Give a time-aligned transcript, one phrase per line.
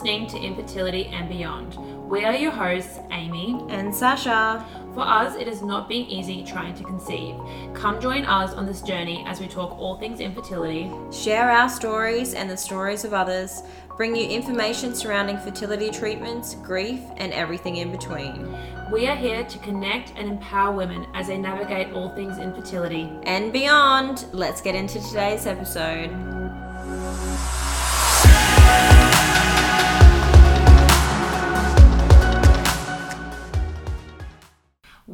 [0.00, 1.76] listening to Infertility and Beyond.
[2.08, 4.66] We are your hosts, Amy and Sasha.
[4.94, 7.36] For us, it has not been easy trying to conceive.
[7.74, 12.32] Come join us on this journey as we talk all things infertility, share our stories
[12.32, 13.62] and the stories of others,
[13.98, 18.56] bring you information surrounding fertility treatments, grief, and everything in between.
[18.90, 23.52] We are here to connect and empower women as they navigate all things infertility and
[23.52, 24.24] beyond.
[24.32, 26.39] Let's get into today's episode.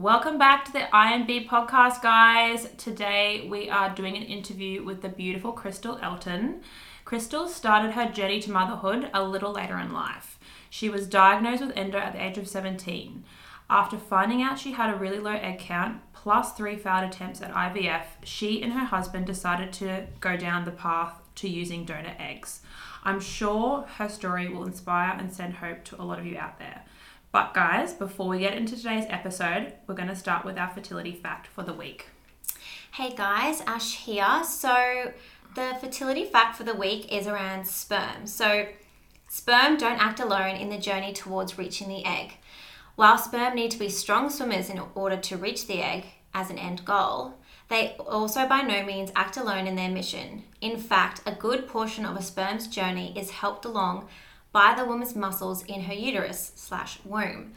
[0.07, 2.69] Welcome back to the INB podcast, guys.
[2.79, 6.61] Today we are doing an interview with the beautiful Crystal Elton.
[7.05, 10.39] Crystal started her journey to motherhood a little later in life.
[10.71, 13.25] She was diagnosed with endo at the age of 17.
[13.69, 17.53] After finding out she had a really low egg count, plus three failed attempts at
[17.53, 22.61] IVF, she and her husband decided to go down the path to using donor eggs.
[23.03, 26.61] I'm sure her story will inspire and send hope to a lot of you out
[26.61, 26.85] there.
[27.37, 31.13] But, guys, before we get into today's episode, we're going to start with our fertility
[31.13, 32.07] fact for the week.
[32.93, 34.43] Hey guys, Ash here.
[34.43, 35.13] So,
[35.55, 38.27] the fertility fact for the week is around sperm.
[38.27, 38.69] So,
[39.29, 42.39] sperm don't act alone in the journey towards reaching the egg.
[42.95, 46.57] While sperm need to be strong swimmers in order to reach the egg as an
[46.57, 47.35] end goal,
[47.69, 50.45] they also by no means act alone in their mission.
[50.63, 54.09] In fact, a good portion of a sperm's journey is helped along
[54.57, 57.53] by the woman's muscles in her uterus slash womb,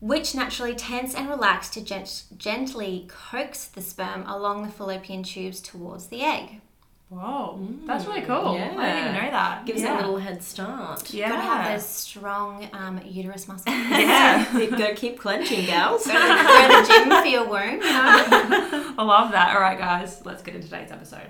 [0.00, 5.60] which naturally tense and relax to gent- gently coax the sperm along the fallopian tubes
[5.60, 6.62] towards the egg.
[7.10, 7.86] Whoa, mm.
[7.86, 8.54] that's really cool.
[8.54, 8.74] Yeah.
[8.78, 9.66] I didn't even know that.
[9.66, 9.96] Gives yeah.
[9.96, 11.12] a little head start.
[11.12, 11.28] Yeah.
[11.28, 13.66] Gotta have those strong um, uterus muscles.
[13.76, 14.56] yeah.
[14.58, 16.06] you gotta keep clenching, gals.
[16.06, 17.72] Go to the gym for your womb.
[17.72, 18.94] You know?
[18.98, 19.54] I love that.
[19.54, 21.28] All right, guys, let's get into today's episode.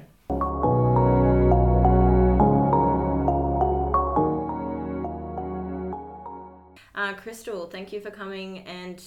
[6.99, 9.01] Uh, Crystal, thank you for coming and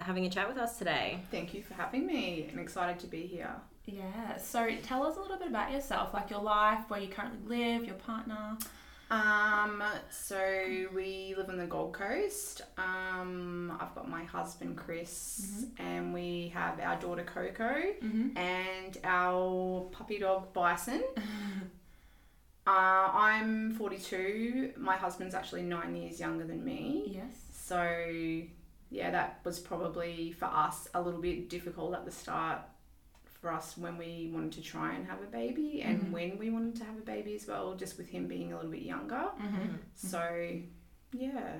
[0.00, 1.18] having a chat with us today.
[1.30, 2.48] Thank you for having me.
[2.50, 3.54] I'm excited to be here.
[3.84, 4.38] Yeah.
[4.38, 7.84] So tell us a little bit about yourself, like your life, where you currently live,
[7.84, 8.56] your partner.
[9.10, 12.62] Um, so we live on the Gold Coast.
[12.78, 15.86] Um, I've got my husband Chris, mm-hmm.
[15.86, 18.34] and we have our daughter Coco, mm-hmm.
[18.34, 21.04] and our puppy dog Bison.
[22.66, 24.72] Uh, I'm 42.
[24.76, 27.04] My husband's actually nine years younger than me.
[27.06, 27.38] Yes.
[27.52, 27.96] So,
[28.90, 32.60] yeah, that was probably for us a little bit difficult at the start
[33.40, 36.12] for us when we wanted to try and have a baby and mm-hmm.
[36.12, 38.70] when we wanted to have a baby as well, just with him being a little
[38.70, 39.26] bit younger.
[39.40, 39.76] Mm-hmm.
[39.94, 40.58] So,
[41.12, 41.52] yeah.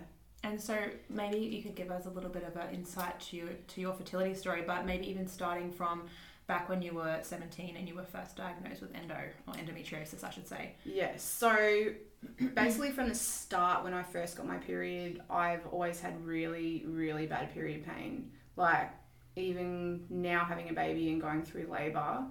[0.42, 0.76] And so
[1.08, 3.94] maybe you could give us a little bit of an insight to your, to your
[3.94, 6.06] fertility story, but maybe even starting from
[6.46, 9.14] back when you were 17 and you were first diagnosed with endo
[9.46, 10.74] or endometriosis, I should say?
[10.84, 11.22] Yes.
[11.22, 11.86] So
[12.54, 17.26] basically, from the start, when I first got my period, I've always had really, really
[17.26, 18.30] bad period pain.
[18.56, 18.90] Like,
[19.34, 22.24] even now having a baby and going through labor,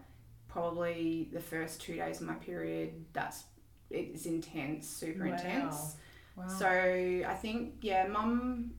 [0.47, 3.43] probably the first two days of my period, that's
[3.89, 5.33] it's intense, super wow.
[5.33, 5.95] intense.
[6.35, 6.47] Wow.
[6.47, 8.71] So I think, yeah, mum,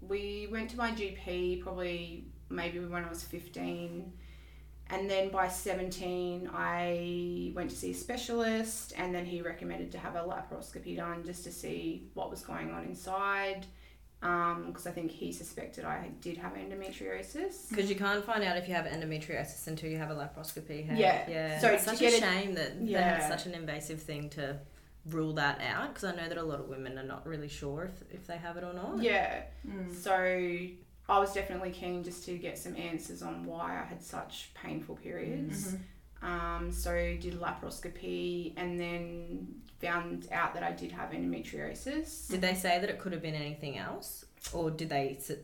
[0.00, 4.12] we went to my GP probably maybe when I was 15
[4.92, 9.98] and then by 17, I went to see a specialist, and then he recommended to
[9.98, 13.66] have a laparoscopy done just to see what was going on inside.
[14.20, 17.70] Because um, I think he suspected I did have endometriosis.
[17.70, 20.86] Because you can't find out if you have endometriosis until you have a laparoscopy.
[20.86, 20.98] Hey?
[20.98, 21.30] Yeah.
[21.30, 21.58] Yeah.
[21.58, 23.00] So it's such a shame that yeah.
[23.00, 24.58] that's such an invasive thing to
[25.06, 27.84] rule that out because I know that a lot of women are not really sure
[27.84, 29.02] if, if they have it or not.
[29.02, 29.44] Yeah.
[29.66, 29.94] Mm.
[29.94, 30.12] So
[31.10, 34.96] I was definitely keen just to get some answers on why I had such painful
[34.96, 35.72] periods.
[35.72, 35.80] Mm-hmm.
[36.22, 39.48] Um, so did laparoscopy and then
[39.80, 42.28] found out that I did have endometriosis.
[42.28, 45.16] Did they say that it could have been anything else, or did they?
[45.20, 45.38] Su-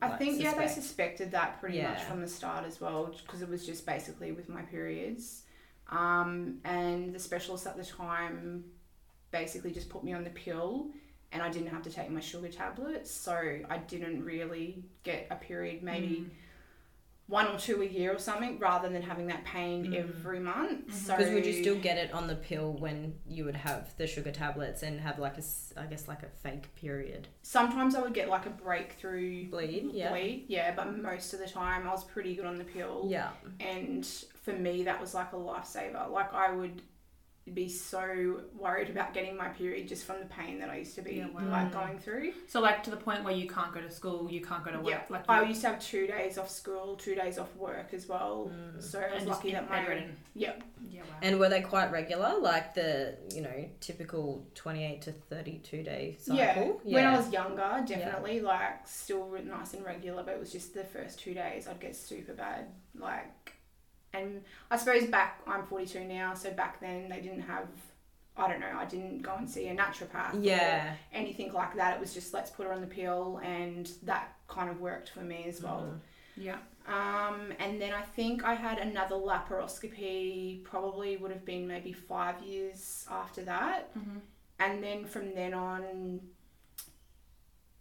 [0.00, 0.56] I think suspect?
[0.56, 1.90] yeah, they suspected that pretty yeah.
[1.90, 5.42] much from the start as well, because it was just basically with my periods.
[5.90, 8.64] Um, and the specialist at the time
[9.30, 10.90] basically just put me on the pill
[11.34, 13.34] and I didn't have to take my sugar tablets, so
[13.68, 16.26] I didn't really get a period maybe.
[16.26, 16.30] Mm.
[17.26, 19.98] One or two a year or something, rather than having that pain mm.
[19.98, 20.88] every month.
[20.88, 20.92] Mm-hmm.
[20.92, 24.06] So, because would you still get it on the pill when you would have the
[24.06, 25.42] sugar tablets and have like a,
[25.80, 27.28] I guess like a fake period?
[27.40, 30.74] Sometimes I would get like a breakthrough bleed, yeah, bleed, yeah.
[30.74, 33.06] But most of the time, I was pretty good on the pill.
[33.08, 34.06] Yeah, and
[34.42, 36.10] for me, that was like a lifesaver.
[36.10, 36.82] Like I would
[37.52, 41.02] be so worried about getting my period just from the pain that I used to
[41.02, 41.42] be Yeah, wow.
[41.50, 42.32] like going through.
[42.46, 44.78] So like to the point where you can't go to school, you can't go to
[44.78, 44.88] work.
[44.88, 48.08] Yeah, Like I used to have two days off school, two days off work as
[48.08, 48.50] well.
[48.50, 48.82] Mm.
[48.82, 50.16] So I was and just lucky that my bedridden.
[50.34, 50.52] yeah
[50.88, 51.08] Yeah, wow.
[51.20, 56.80] And were they quite regular, like the you know typical twenty-eight to thirty-two day cycle?
[56.82, 56.94] yeah.
[56.94, 60.84] When I was younger, definitely like still nice and regular, but it was just the
[60.84, 62.68] first two days I'd get super bad
[62.98, 63.52] like.
[64.14, 67.68] And I suppose back I'm 42 now, so back then they didn't have.
[68.36, 68.76] I don't know.
[68.76, 70.34] I didn't go and see a naturopath.
[70.34, 71.94] or yeah, anything like that.
[71.94, 75.20] It was just let's put her on the pill, and that kind of worked for
[75.20, 76.00] me as well.
[76.36, 76.56] yeah.
[76.86, 82.42] Um, and then I think I had another laparoscopy, probably would have been maybe five
[82.42, 83.94] years after that.
[83.96, 84.20] Mhm.
[84.58, 86.20] And then from then on,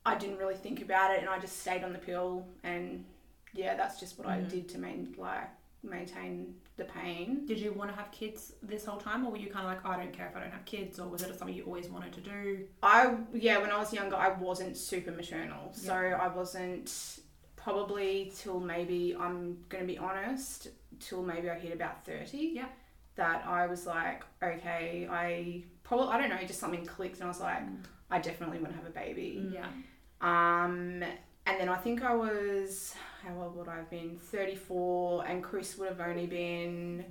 [0.06, 2.46] I didn't really think about it and I just stayed on the pill.
[2.64, 3.04] And
[3.54, 4.50] yeah, that's just what I Mhm.
[4.50, 5.50] did to main, like,
[5.84, 7.46] maintain the pain.
[7.46, 9.86] Did you want to have kids this whole time, or were you kind of like,
[9.86, 12.14] I don't care if I don't have kids, or was it something you always wanted
[12.14, 12.66] to do?
[12.82, 15.70] I, yeah, when I was younger, I wasn't super maternal.
[15.74, 17.20] So I wasn't
[17.56, 20.70] probably till maybe, I'm going to be honest,
[21.00, 22.52] till maybe I hit about 30.
[22.54, 22.66] Yeah.
[23.16, 27.28] That I was like, okay, I probably, I don't know, just something clicked and I
[27.28, 27.62] was like,
[28.10, 29.52] I definitely want to have a baby.
[29.54, 29.68] Yeah.
[30.22, 31.04] Um,
[31.46, 32.94] and then I think I was,
[33.24, 34.18] how old would I have been?
[34.18, 37.06] 34, and Chris would have only been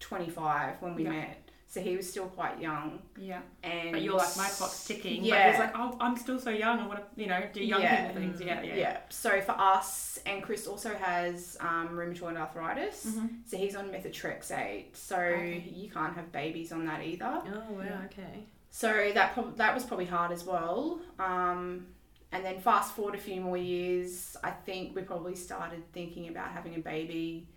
[0.00, 1.10] 25 when we Yeah.
[1.10, 1.42] met.
[1.68, 3.00] So he was still quite young.
[3.18, 3.40] Yeah.
[3.64, 5.22] And But you're like, my clock's ticking.
[5.22, 5.50] But Yeah.
[5.50, 6.78] he's like, oh, I'm still so young.
[6.78, 8.06] I want to, you know, do young Yeah.
[8.06, 8.40] people things.
[8.40, 8.74] Yeah, yeah.
[8.76, 8.98] Yeah.
[9.10, 13.04] So for us, and Chris also has um, rheumatoid arthritis.
[13.06, 13.40] Mhm.
[13.46, 14.94] So he's on methotrexate.
[14.96, 15.58] So Okay.
[15.58, 17.42] you can't have babies on that either.
[17.44, 18.02] Oh wow, Yeah.
[18.06, 18.44] okay.
[18.70, 21.00] So that prob- that was probably hard as well.
[21.18, 21.88] Um,
[22.32, 26.50] and then fast forward a few more years, I think we probably started thinking about
[26.50, 27.48] having a baby.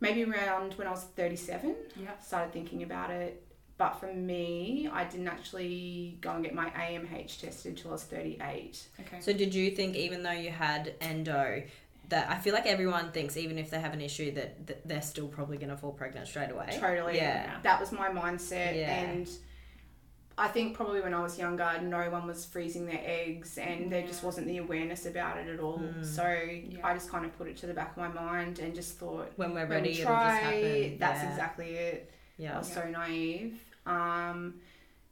[0.00, 2.16] Maybe around when I was thirty-seven, Yeah.
[2.20, 3.44] started thinking about it.
[3.78, 8.04] But for me, I didn't actually go and get my AMH tested till I was
[8.04, 8.86] thirty-eight.
[9.00, 9.20] Okay.
[9.20, 11.62] So did you think even though you had endo,
[12.10, 15.02] that I feel like everyone thinks even if they have an issue that, that they're
[15.02, 16.76] still probably gonna fall pregnant straight away.
[16.80, 17.16] Totally.
[17.16, 17.58] Yeah.
[17.62, 18.76] That was my mindset.
[18.76, 18.94] Yeah.
[18.94, 19.28] And
[20.38, 24.06] I think probably when I was younger, no one was freezing their eggs and there
[24.06, 25.78] just wasn't the awareness about it at all.
[25.80, 26.04] Mm.
[26.04, 28.98] So I just kind of put it to the back of my mind and just
[28.98, 30.98] thought, When we're ready, we it'll try, just happen.
[30.98, 31.30] that's yeah.
[31.30, 32.10] exactly it.
[32.38, 32.58] I Yeah.
[32.58, 33.60] was so naive.
[33.84, 34.54] Um,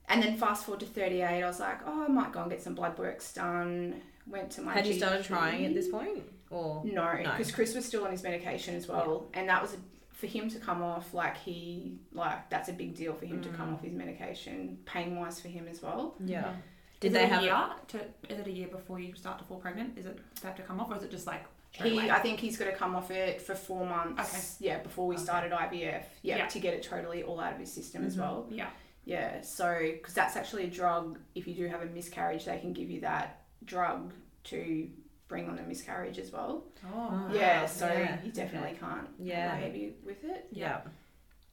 [0.09, 2.63] and then fast forward to 38, I was like, oh, I might go and get
[2.63, 4.01] some blood works done.
[4.29, 7.19] Went to my Had you started trying at this point, or No, No.
[7.33, 9.77] because Chris was still on his medication as well, and that was a,
[10.17, 11.13] for him to come off.
[11.15, 13.75] Like he, like that's a big deal for him to come Mm.
[13.75, 16.17] off his medication, pain wise for him as well.
[16.25, 16.51] yeah?
[16.51, 17.99] Is Did it they a have year to?
[18.33, 19.99] Is it a year before you start to fall pregnant?
[19.99, 22.11] Is it they have to come off, or is it just like He, away?
[22.11, 24.57] I think he's got to come off it for four months.
[24.59, 24.69] Okay.
[24.71, 25.25] Yeah, before we Okay.
[25.25, 26.05] started IVF.
[26.23, 26.47] Yeah, Yeah.
[26.47, 28.21] to get it totally all out of his system as Mhm.
[28.21, 28.47] well.
[28.51, 28.71] yeah.
[29.05, 31.21] Yeah, so because that's actually a drug.
[31.35, 34.13] If you do have a miscarriage, they can give you that drug
[34.45, 34.91] to
[35.29, 36.65] bring on a miscarriage as well.
[36.85, 37.11] Oh.
[37.13, 37.35] Mm.
[37.35, 37.67] yeah, wow.
[37.67, 38.19] so Yeah.
[38.25, 39.55] you definitely can't Yeah.
[39.55, 40.47] have a baby with it.
[40.53, 40.83] Yeah.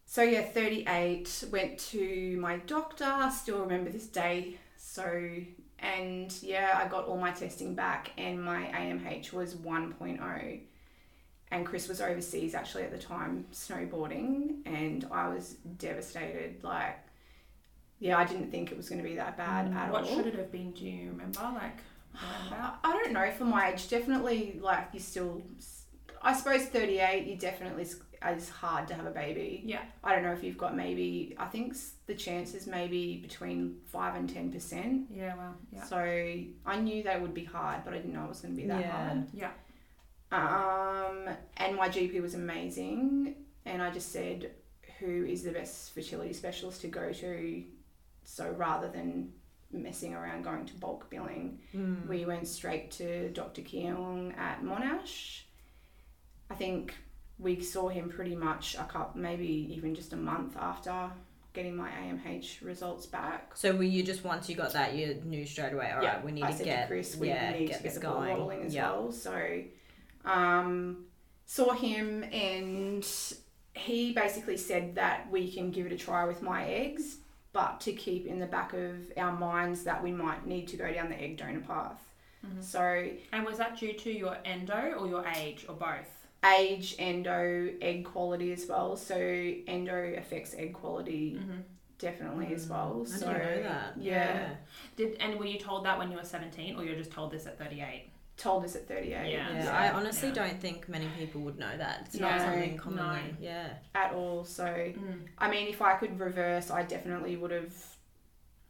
[0.05, 4.57] So yeah, 38, went to my doctor, still remember this day.
[4.77, 5.03] So,
[5.79, 10.61] and yeah, I got all my testing back and my AMH was 1.0.
[11.51, 16.63] And Chris was overseas actually at the time snowboarding and I was devastated.
[16.63, 16.97] Like,
[17.99, 19.75] yeah, I didn't think it was going to be that bad mm.
[19.75, 20.09] at What all.
[20.09, 20.71] What should it have been?
[20.71, 21.39] Do you remember?
[21.41, 21.77] Like
[22.47, 22.75] about?
[22.83, 23.89] I don't know for my age.
[23.89, 25.41] Definitely, like you still.
[26.21, 27.25] I suppose thirty eight.
[27.27, 27.99] You definitely is
[28.37, 29.61] is hard to have a baby.
[29.65, 29.81] Yeah.
[30.03, 31.35] I don't know if you've got maybe.
[31.37, 35.07] I think the chances maybe between five and ten percent.
[35.13, 35.35] Yeah.
[35.35, 35.55] Well.
[35.71, 35.83] Yeah.
[35.83, 38.61] So I knew they would be hard, but I didn't know it was going to
[38.61, 38.91] be that Yeah.
[39.07, 39.27] hard.
[39.33, 39.51] Yeah.
[40.31, 44.51] Um, and my GP was amazing, and I just said,
[44.99, 47.63] "Who is the best fertility specialist to go to?"
[48.23, 49.33] So rather than
[49.73, 52.07] messing around going to bulk billing, Mm.
[52.07, 53.61] we went straight to Dr.
[53.61, 55.41] Keong at Monash.
[56.49, 56.93] I think
[57.39, 61.09] we saw him pretty much a couple, maybe even just a month after
[61.53, 63.51] getting my AMH results back.
[63.55, 65.89] So were you just once you got that you knew straight away?
[65.91, 67.77] All right, Yeah, we need I to said get to Chris, we yeah need get
[67.77, 68.37] to get the ball going.
[68.37, 68.89] rolling as yeah.
[68.91, 69.11] well.
[69.11, 69.63] So,
[70.25, 71.05] um,
[71.45, 73.05] saw him and
[73.75, 77.17] he basically said that we can give it a try with my eggs,
[77.53, 80.91] but to keep in the back of our minds that we might need to go
[80.91, 82.01] down the egg donor path.
[82.45, 82.61] Mm-hmm.
[82.61, 86.09] So, And was that due to your endo or your age or both?
[86.45, 88.97] age, endo, egg quality as well.
[88.97, 91.61] So, endo affects egg quality Mm-hmm.
[91.99, 93.05] definitely as well.
[93.07, 93.13] Mm.
[93.13, 93.93] I so, didn't know that.
[93.97, 94.49] yeah.
[94.97, 97.45] Did and were you told that when you were seventeen, or you're just told this
[97.45, 98.09] at thirty eight?
[98.37, 99.09] Told us at 38.
[99.09, 99.23] Yeah.
[99.25, 99.77] Yeah, Yeah.
[99.77, 100.33] I honestly Yeah.
[100.35, 102.01] don't think many people would know that.
[102.05, 103.19] It's No, not something no.
[103.39, 103.69] Yeah.
[103.93, 104.43] At all.
[104.43, 105.27] So, Mm.
[105.37, 107.73] I mean, if I could reverse, I definitely would have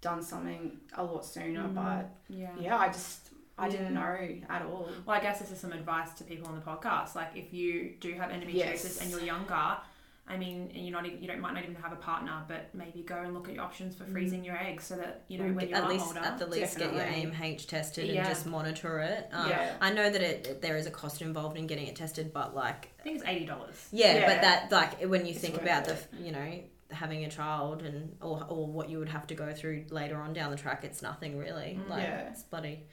[0.01, 1.63] done something a lot sooner.
[1.63, 1.75] Mm.
[1.75, 2.51] But Yeah.
[2.60, 4.01] yeah, I just, I didn't Yeah.
[4.01, 4.89] know at all.
[5.05, 7.15] Well, I guess this is some advice to people on the podcast.
[7.15, 9.01] Like, if you do have endometriosis Yes.
[9.01, 9.77] and you're younger,
[10.25, 12.70] I mean, and you're not even, you don't might not even have a partner, but
[12.74, 15.51] maybe go and look at your options for freezing your eggs so that you know
[15.51, 16.20] when you at are least older.
[16.22, 17.32] at the least get your Definitely.
[17.38, 18.22] AMH tested Yeah.
[18.22, 19.27] and just monitor it.
[19.34, 19.75] Um, Yeah.
[19.82, 22.56] I know that it, it- there is a cost involved in getting it tested, but
[22.56, 23.88] like I think it's eighty dollars.
[23.92, 24.27] yeah, Yeah.
[24.34, 26.08] but that like when you It's think about it.
[26.13, 26.60] the you know
[26.92, 30.32] having a child and or, or what you would have to go through later on
[30.32, 31.77] down the track, it's nothing really.
[31.84, 31.89] Mm.
[31.89, 32.30] Like Yeah.
[32.30, 32.86] it's bloody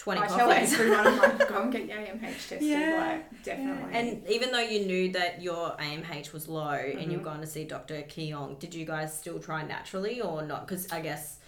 [0.00, 0.72] twenty I tell coffees.
[0.72, 2.62] everyone, I'm like, go and get your AMH tested.
[2.62, 3.18] Yeah.
[3.30, 3.92] Like, definitely.
[3.92, 7.24] And even though you knew that your AMH was low and you're Mhm.
[7.24, 8.00] going to see Dr.
[8.02, 10.66] Keong, did you guys still try naturally or not?
[10.66, 11.38] Because I guess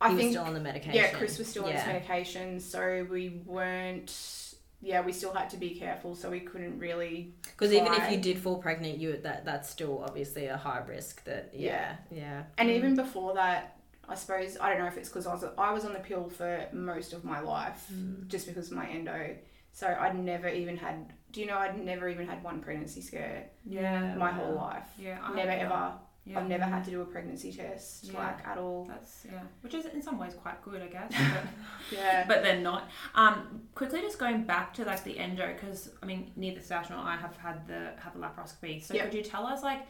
[0.00, 0.94] I he was think still on the medication.
[0.94, 4.44] Yeah, Chris was still on his medication, so we weren't.
[4.80, 7.34] Yeah, we still had to be careful, so we couldn't really.
[7.42, 11.24] Because even if you did fall pregnant, you that that's still obviously a high risk.
[11.24, 12.44] That yeah, yeah.
[12.58, 12.74] And Mm.
[12.76, 13.77] even before that,
[14.08, 16.28] I suppose I don't know if it's because I was I was on the pill
[16.28, 18.26] for most of my life, Mm.
[18.28, 19.36] just because of my endo.
[19.72, 21.12] So I'd never even had.
[21.30, 24.14] Do you know I'd never even had one pregnancy scare Yeah.
[24.16, 24.88] my whole life.
[24.98, 25.18] Yeah.
[25.22, 25.92] I never ever.
[26.24, 26.40] Yeah.
[26.40, 28.18] I've never had to do a pregnancy test Yeah.
[28.18, 28.84] like at all.
[28.86, 31.10] That's yeah, which is in some ways quite good, I guess.
[31.90, 32.24] But, Yeah.
[32.26, 32.88] but then not.
[33.14, 36.98] Um, quickly, just going back to like the endo, because I mean, neither Sash nor
[36.98, 38.82] I have had the have the laparoscopy.
[38.82, 39.04] So Yep.
[39.04, 39.82] could you tell us like,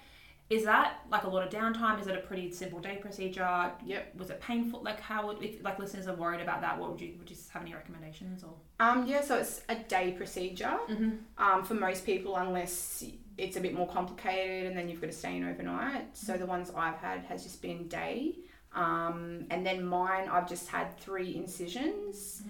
[0.51, 2.01] is that like a lot of downtime?
[2.01, 3.71] Is it a pretty simple day procedure?
[3.85, 4.15] Yep.
[4.17, 4.83] Was it painful?
[4.83, 6.79] Like, how would if like listeners are worried about that?
[6.79, 8.55] What would you would you have any recommendations or?
[8.81, 10.79] Um, yeah, so it's a day procedure.
[10.89, 11.11] Mm-hmm.
[11.37, 13.05] um, for most people, unless
[13.37, 16.17] it's a bit more complicated and then you've got to stay in overnight.
[16.17, 18.37] So the ones I've had has just been day.
[18.75, 22.43] Um, and then mine, I've just had three incisions.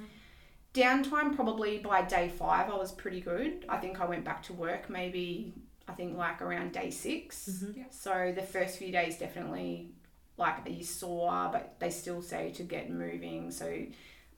[0.75, 3.65] Downtime, probably by day five, I was pretty good.
[3.69, 5.55] I think I went back to work maybe,
[5.89, 7.77] I think like around day 6 Mhm.
[7.77, 7.85] Yeah.
[7.91, 9.91] So the first few days definitely
[10.37, 13.51] like you sore, but they still say to get moving.
[13.51, 13.87] So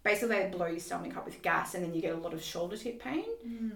[0.03, 2.43] basically they blow your stomach up with gas and then you get a lot of
[2.43, 3.25] shoulder tip pain.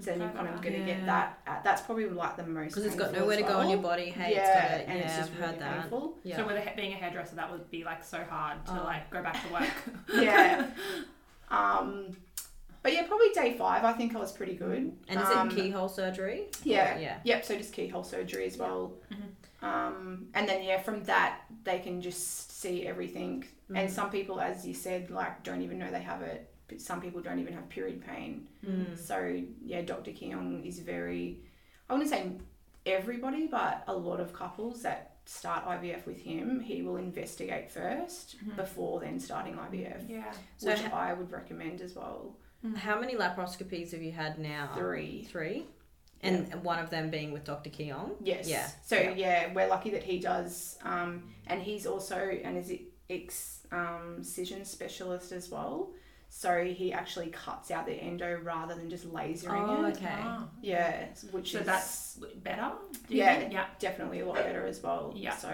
[0.01, 0.87] So then you're kind of going to Yeah.
[0.87, 1.39] get that.
[1.47, 3.81] Uh, that's probably like the most Because it's got nowhere as to go on your
[3.81, 4.07] body.
[4.11, 5.81] Hey, yeah, it's got to, and yeah, it's just I've really heard that.
[5.83, 6.19] painful.
[6.23, 6.37] Yeah.
[6.37, 8.85] So with a, being a hairdresser, that would be like so hard to Oh.
[8.85, 9.73] like go back to work.
[10.15, 10.71] yeah.
[11.51, 12.17] Um,
[12.85, 13.83] but yeah, probably day five.
[13.83, 14.93] I think I was pretty good.
[15.09, 16.45] and is um, it keyhole surgery?
[16.63, 16.97] Yeah.
[16.97, 17.19] Or- yeah.
[17.25, 17.45] Yep.
[17.45, 18.93] So just keyhole surgery as well.
[19.13, 19.67] Mhm.
[19.67, 23.45] Um, and then yeah, from that they can just see everything.
[23.75, 23.91] And Mhm.
[23.91, 26.51] some people, as you said, like don't even know they have it.
[26.69, 28.47] But some people don't even have period pain.
[28.65, 28.97] Mm.
[28.99, 29.19] So
[29.65, 30.13] yeah, Dr.
[30.13, 31.41] Keong is very.
[31.89, 32.33] I wouldn't say
[32.87, 38.37] everybody, but a lot of couples that start IVF with him, he will investigate 1st
[38.45, 38.57] Mhm.
[38.57, 40.33] before then starting IVF, yeah.
[40.59, 42.37] So which ha- I would recommend as well.
[42.77, 44.71] How many laparoscopies have you had now?
[44.77, 45.27] Three.
[45.31, 45.67] Three?
[46.23, 47.69] And one of them being with Dr.
[47.69, 48.13] Keong?
[48.23, 48.49] Yes.
[48.49, 48.67] Yeah.
[48.85, 49.11] So Yeah.
[49.15, 52.63] yeah, we're lucky that he does, um, and he's also an
[53.11, 55.91] ex um, incision specialist as well.
[56.31, 59.97] So he actually cuts out the endo rather than just lasering Oh, it.
[59.97, 60.09] okay.
[60.19, 60.49] Ah.
[60.63, 62.73] Yeah, which So is that's better.
[63.09, 63.39] Do you Yeah.
[63.41, 63.53] think?
[63.53, 63.67] Yeah.
[63.79, 65.13] definitely a lot better as well.
[65.15, 65.37] Yeah.
[65.37, 65.49] So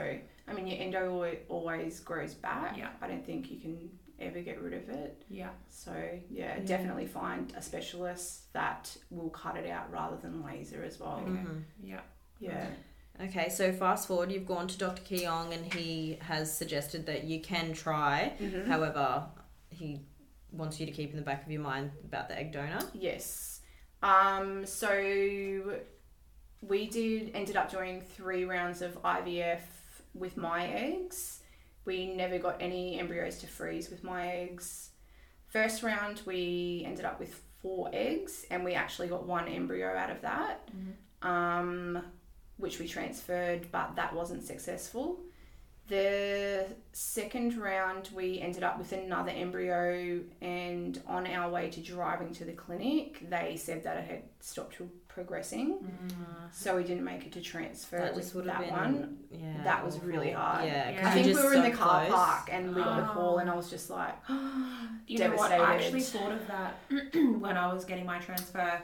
[0.48, 2.76] I mean, your endo always grows back.
[2.78, 2.88] Yeah.
[3.02, 3.90] I don't think you can
[4.20, 5.22] ever get rid of it.
[5.28, 5.50] Yeah.
[5.68, 5.92] So
[6.30, 6.64] yeah, Yeah.
[6.64, 11.20] definitely find a specialist that will cut it out rather than laser as well.
[11.22, 11.30] Okay.
[11.30, 11.62] Mhm.
[11.82, 12.00] Yeah.
[12.38, 12.66] Yeah.
[13.20, 15.02] Okay, so fast forward, you've gone to Dr.
[15.02, 18.34] Keong and he has suggested that you can try.
[18.38, 18.66] Mhm.
[18.66, 19.26] However,
[19.68, 20.00] he
[20.52, 22.80] wants you to keep in the back of your mind about the egg donor.
[22.94, 23.60] Yes.
[24.02, 25.80] Um, so
[26.62, 29.60] we did ended up doing three rounds of IVF
[30.14, 31.39] with my eggs.
[31.84, 34.90] We never got any embryos to freeze with my eggs.
[35.48, 40.10] First round we ended up with four eggs and we actually got one embryo out
[40.10, 40.68] of that.
[41.22, 42.02] Um,
[42.56, 45.20] which we transferred, but that wasn't successful.
[45.88, 52.32] The second round, we ended up with another embryo, and on our way to driving
[52.34, 54.80] to the clinic, they said that it had stopped
[55.14, 56.12] progressing, mm.
[56.52, 59.18] so we didn't make it to transfer That with just would have that been one.
[59.30, 59.64] yeah.
[59.64, 60.64] That was really hard.
[60.64, 61.08] Yeah, Yeah.
[61.08, 62.14] I think we were in the car close.
[62.14, 63.38] park, and we got the call, Oh.
[63.38, 63.56] and I oh.
[63.56, 64.14] was just like,
[65.06, 65.50] You know what?
[65.52, 66.74] I actually thought of that
[67.14, 68.80] when I was getting my transfer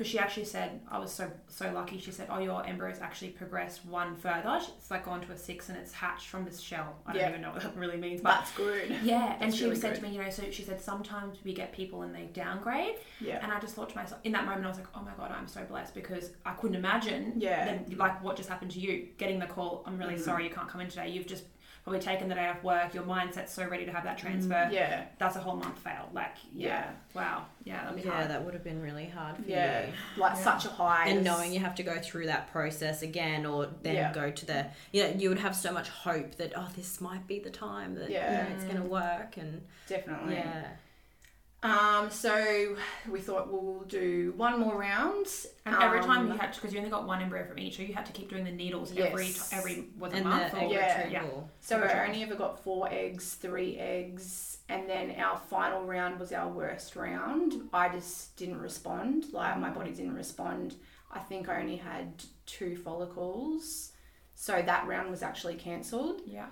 [0.00, 1.98] because she actually said I was so so lucky.
[1.98, 4.58] She said, "Oh, your embryos actually progressed one further.
[4.78, 6.96] It's like gone to a six, and it's hatched from this shell.
[7.06, 7.28] I don't Yeah.
[7.28, 8.96] even know what that really means, but." that's good.
[9.02, 10.00] Yeah, and she really said good.
[10.00, 13.40] to me, you know, so she said sometimes we get people and they downgrade, Yeah.
[13.42, 15.32] and I just thought to myself in that moment, I was like, oh my god,
[15.32, 17.66] I'm so blessed because I couldn't imagine, Yeah.
[17.66, 20.20] then, like what just happened to you, getting the call, I'm really Mm.
[20.24, 21.10] sorry you can't come in today.
[21.10, 21.44] You've just
[21.82, 22.92] probably taken the day off work.
[22.94, 24.52] Your mindset's so ready to have that transfer.
[24.54, 25.04] Mm, Yeah.
[25.18, 26.08] That's a whole month fail.
[26.12, 28.30] Like, yeah, wow, yeah, that'd be Yeah, hard.
[28.30, 29.86] that would have been really hard for Yeah.
[29.86, 29.92] you.
[30.18, 30.42] Like Yeah.
[30.44, 31.08] such a high.
[31.08, 34.12] And knowing you have to go through that process again, or then Yeah.
[34.12, 37.26] go to the, you know, you would have so much hope that oh, this might
[37.26, 38.30] be the time that Yeah.
[38.30, 40.34] you know it's going to work, and Definitely.
[40.34, 40.64] yeah,
[41.62, 42.74] Um, so
[43.10, 45.26] we thought we'll do one more round.
[45.66, 47.76] And every time Um, you had to, because you only got one embryo from each,
[47.76, 49.10] so you had to keep doing the needles Yes.
[49.12, 51.02] every t- every was a and month the or egg Yeah.
[51.02, 51.50] retrieval.
[51.60, 56.18] So Every I only ever got four eggs, three eggs, and then our final round
[56.18, 57.68] was our worst round.
[57.74, 59.26] I just didn't respond.
[59.32, 60.76] Like my body didn't respond.
[61.12, 63.92] I think I only had two follicles.
[64.34, 66.22] So that round was actually cancelled.
[66.24, 66.46] yeah.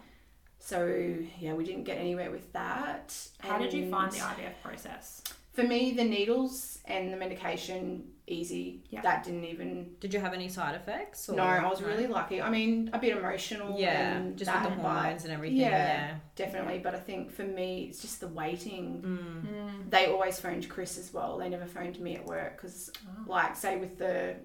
[0.68, 3.16] So yeah, we didn't get anywhere with that.
[3.40, 5.22] How did you find the And IVF process?
[5.54, 8.84] For me, the needles and the medication easy.
[8.90, 9.00] Yeah.
[9.00, 9.94] That didn't even.
[9.98, 11.28] Did you have any side effects?
[11.30, 11.36] Or?
[11.36, 12.42] No, I was really lucky.
[12.42, 13.80] I mean, a bit emotional.
[13.80, 15.56] yeah, and just that, with the but hormones and everything.
[15.58, 15.68] yeah.
[15.70, 19.02] Yeah, Definitely, but I think for me, it's just the waiting.
[19.02, 19.46] Mm.
[19.50, 19.90] Mm.
[19.90, 21.38] They always phoned Chris as well.
[21.38, 23.24] They never phoned me at work because, Oh.
[23.26, 24.36] like, say with the,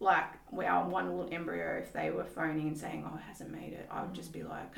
[0.00, 0.24] like,
[0.66, 3.86] our one little embryo, if they were phoning and saying, "Oh, it hasn't made it,"
[3.90, 4.74] I would just be like,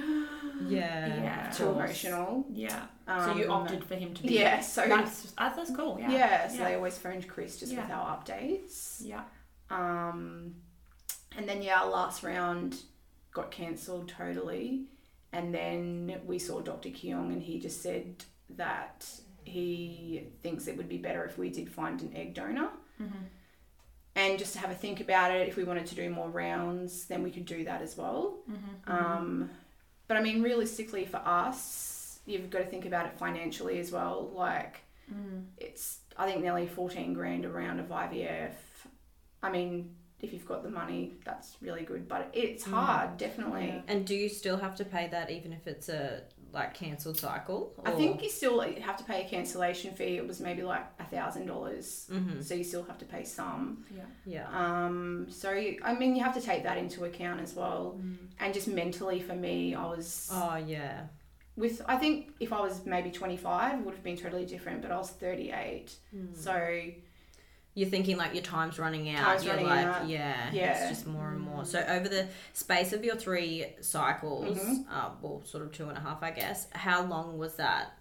[0.68, 1.50] yeah, Yeah.
[1.50, 2.44] too emotional.
[2.52, 2.86] Yeah.
[3.06, 4.28] Um, so you opted for him to be.
[4.38, 5.96] Yeah, so That's that's, that's cool.
[6.00, 6.10] Yeah.
[6.10, 6.64] yeah, so Yeah.
[6.68, 9.00] they always phoned Chris just with our updates.
[9.04, 9.22] Yeah.
[9.70, 10.54] Um,
[11.36, 12.76] and then yeah, our last round
[13.32, 14.86] got cancelled totally,
[15.32, 16.90] and then we saw Dr.
[16.90, 19.06] Keong, and he just said that
[19.44, 22.68] he thinks it would be better if we did find an egg donor.
[23.00, 23.12] Mhm.
[24.14, 27.06] And just to have a think about it, if we wanted to do more rounds,
[27.06, 28.38] then we could do that as well.
[28.50, 28.88] Mhm.
[28.90, 29.50] Um,
[30.06, 34.30] but I mean, realistically, for us, you've got to think about it financially as well.
[34.34, 34.80] Like,
[35.12, 35.46] Mm.
[35.56, 38.86] it's I think nearly fourteen grand a round of IVF.
[39.42, 42.06] I mean, if you've got the money, that's really good.
[42.08, 42.72] But it's Mm.
[42.74, 43.66] hard, definitely.
[43.66, 43.82] Yeah.
[43.88, 47.74] And do you still have to pay that even if it's a like cancelled cycle?
[47.84, 50.16] I think you still have to pay a cancellation fee.
[50.18, 53.84] It was maybe like a thousand dollars, hmm so you still have to pay some.
[53.94, 54.02] Yeah.
[54.24, 54.46] Yeah.
[54.86, 57.98] Um, so you, I mean, you have to take that into account as well.
[58.00, 58.16] Mm.
[58.38, 61.06] And just mentally, for me, I was Oh yeah.
[61.56, 61.82] with.
[61.88, 64.82] I think if I was maybe twenty five, would have been totally different.
[64.82, 66.36] But I was thirty eight, Mm.
[66.36, 66.54] so
[67.74, 69.24] You're thinking like your time's running out.
[69.24, 70.08] Time's You're running like, out.
[70.08, 70.72] yeah, Yeah.
[70.78, 71.64] it's just more and more.
[71.64, 74.84] So over the space of your three cycles, Mhm.
[74.90, 76.66] uh, well, sort of two and a half, I guess.
[76.72, 77.92] How long was that?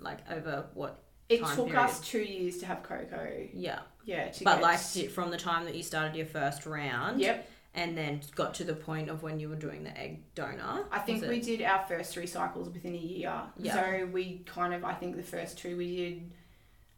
[0.00, 0.98] Like over what?
[1.28, 1.76] it took period.
[1.76, 3.48] us two years to have Coco.
[3.54, 4.78] Yeah, Yeah, to but like
[5.10, 7.48] from the time that you started your first round, Yep.
[7.74, 10.84] and then got to the point of when you were doing the egg donor.
[10.92, 13.32] I think we did our first three cycles within a year.
[13.56, 13.72] Yeah.
[14.00, 16.30] So we kind of, I think the first two we did,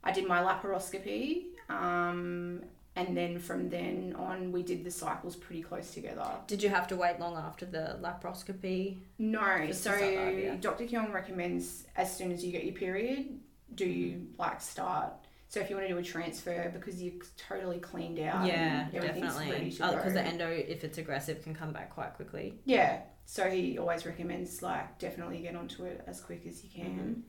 [0.02, 2.62] I did my laparoscopy, um,
[2.96, 6.26] and then from then on we did the cycles pretty close together.
[6.46, 8.98] Did you have to wait long after the laparoscopy?
[9.18, 10.60] No, so start the IVF.
[10.60, 10.84] Dr.
[10.84, 13.40] Keong recommends as soon as you get your period,
[13.74, 15.12] do you like start.
[15.48, 18.94] So if you want to do a transfer because you're totally cleaned out, yeah, and
[18.94, 19.96] everything's ready definitely.
[19.96, 20.14] Because go.
[20.14, 22.58] the endo, if it's aggressive, can come back quite quickly.
[22.64, 23.02] Yeah.
[23.26, 27.22] So he always recommends like definitely get onto it as quick as you can.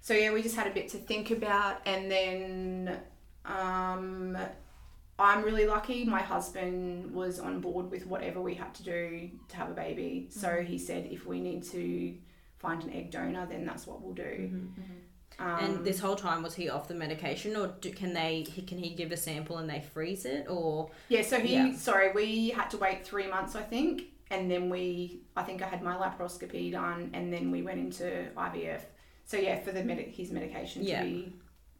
[0.00, 3.00] So yeah, we just had a bit to think about, and then
[3.46, 4.36] um,
[5.18, 6.04] I'm really lucky.
[6.04, 10.28] My husband was on board with whatever we had to do to have a baby.
[10.30, 12.14] So he said if we need to
[12.58, 14.50] find an egg donor, then that's what we'll do.
[15.38, 18.42] Um, and this whole time was he off the medication, or do, can they?
[18.42, 21.74] He, can he give a sample and they freeze it, or Yeah, so he Yeah.
[21.76, 25.66] sorry, we had to wait three months I think, and then we I think I
[25.66, 28.80] had my laparoscopy done, and then we went into IVF.
[29.26, 31.00] So yeah, for the med- his medication Yeah.
[31.02, 31.32] to be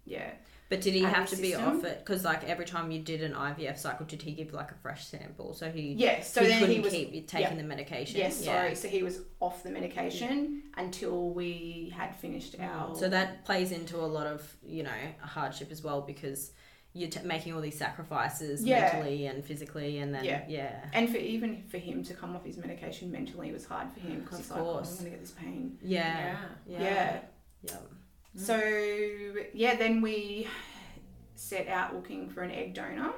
[0.05, 0.33] yeah.
[0.69, 1.99] But did he have to be off it?
[2.05, 5.07] Because like every time you did an IVF cycle, did he give like a fresh
[5.07, 5.55] sample?
[5.55, 8.19] So he Yeah, so he then couldn't he was keep taking the medication.
[8.19, 8.53] yes, Yeah.
[8.55, 8.75] sorry.
[8.75, 12.69] So he was off the medication until we had finished mm.
[12.69, 16.53] our So that plays into a lot of you know hardship as well because
[16.93, 18.81] you're t- making all these sacrifices Yeah.
[18.93, 20.45] mentally and physically, and then Yeah.
[20.49, 24.01] yeah, and for even for him to come off his medication mentally was hard for
[24.01, 25.79] him because like, oh, I'm gonna get this pain.
[25.83, 26.39] yeah, Yeah.
[26.67, 27.21] yeah, Yeah.
[27.63, 27.77] yeah.
[28.37, 28.61] So
[29.55, 30.47] yeah, then we
[31.35, 33.13] set out looking for an egg donor.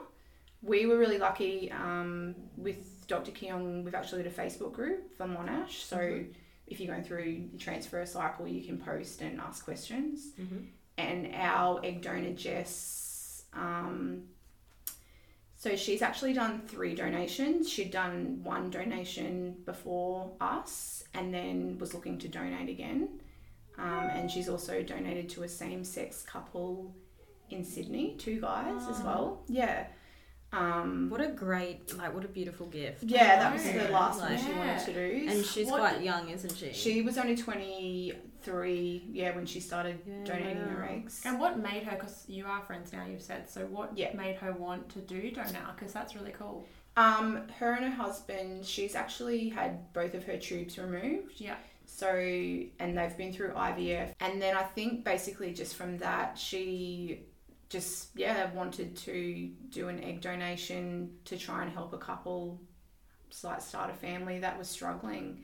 [0.62, 3.31] We were really lucky um, with Dr.
[3.33, 3.85] Keong.
[3.85, 5.83] We've actually got a Facebook group for Monash.
[5.85, 6.24] So
[6.66, 10.33] if you're going through the transfer cycle, you can post and ask questions.
[10.38, 10.66] Mhm.
[10.98, 14.24] And our egg donor Jess, um,
[15.57, 17.68] so she's actually done three donations.
[17.70, 23.17] She'd done one donation before us, and then was looking to donate again.
[23.78, 26.94] Um, and she's also donated to a same sex couple
[27.50, 29.42] in Sydney, two guys as well.
[29.48, 29.86] Yeah.
[30.52, 33.02] Um, What a great, like, what a beautiful gift.
[33.04, 33.72] yeah, that was know.
[33.86, 35.26] the last Like- one she wanted to do.
[35.28, 36.72] And she's What- quite young, isn't she?
[36.72, 41.22] she was only 23, yeah, when she started Yeah, donating her eggs.
[41.24, 44.14] And what made her, because you are friends now, you've said, so what Yeah.
[44.14, 45.72] made her want to do donor?
[45.74, 46.66] Because that's really cool.
[46.96, 51.40] Um, her and her husband, she's actually had both of her tubes removed.
[51.40, 51.56] Yeah.
[51.98, 54.12] So, and they've been through IVF.
[54.20, 57.24] And then I think basically just from that, she
[57.68, 62.61] just, yeah, wanted to do an egg donation to try and help a couple
[63.42, 65.42] like start a family that was struggling.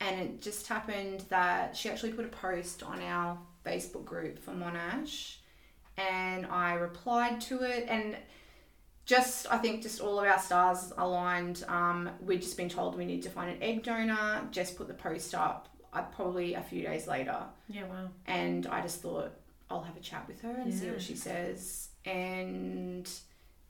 [0.00, 4.50] And it just happened that she actually put a post on our Facebook group for
[4.50, 5.36] Monash
[5.96, 8.16] and I replied to it and
[9.06, 11.64] just I think just all of our stars aligned.
[11.68, 14.48] Um, we'd just been told we need to find an egg donor.
[14.50, 15.68] Jess put the post up.
[15.94, 18.08] I probably a few days later, Yeah, wow.
[18.26, 19.30] and I just thought
[19.70, 21.88] I'll have a chat with her and see what she says.
[22.04, 23.08] And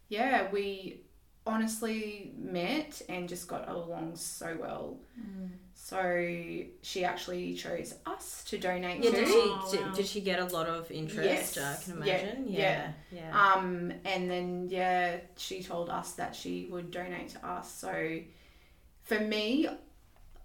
[0.09, 1.01] yeah, we
[1.47, 4.97] honestly met and just got along so well.
[5.21, 5.51] Mm.
[5.75, 9.17] So she actually chose us to donate yeah, to.
[9.17, 9.93] did she, Oh, did, wow.
[9.93, 11.57] did she get a lot of interest?
[11.57, 11.59] Yes.
[11.59, 12.45] I can Yeah, imagine.
[12.49, 12.59] yeah.
[13.13, 13.19] Yeah.
[13.21, 13.53] Yeah.
[13.55, 17.71] Um, and then yeah, she told us that she would donate to us.
[17.71, 18.19] So
[19.03, 19.69] for me,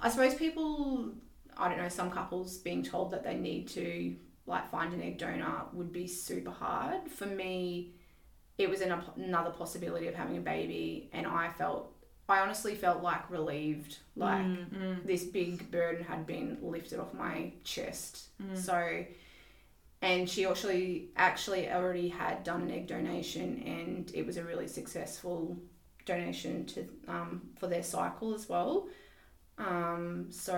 [0.01, 1.11] I suppose people,
[1.59, 4.15] I don't know, some couples being told that they need to
[4.47, 7.09] like find an egg donor would be super hard.
[7.11, 7.93] For me,
[8.57, 11.93] it was an, another possibility of having a baby, and I felt,
[12.27, 14.69] I honestly felt like relieved, like Mm.
[14.69, 15.05] Mm.
[15.05, 18.29] this big burden had been lifted off my chest.
[18.41, 18.57] Mm.
[18.57, 19.05] So,
[20.01, 24.67] and she actually actually already had done an egg donation, and it was a really
[24.67, 25.57] successful
[26.05, 28.87] donation to um, for their cycle as well.
[29.57, 30.55] Um, so,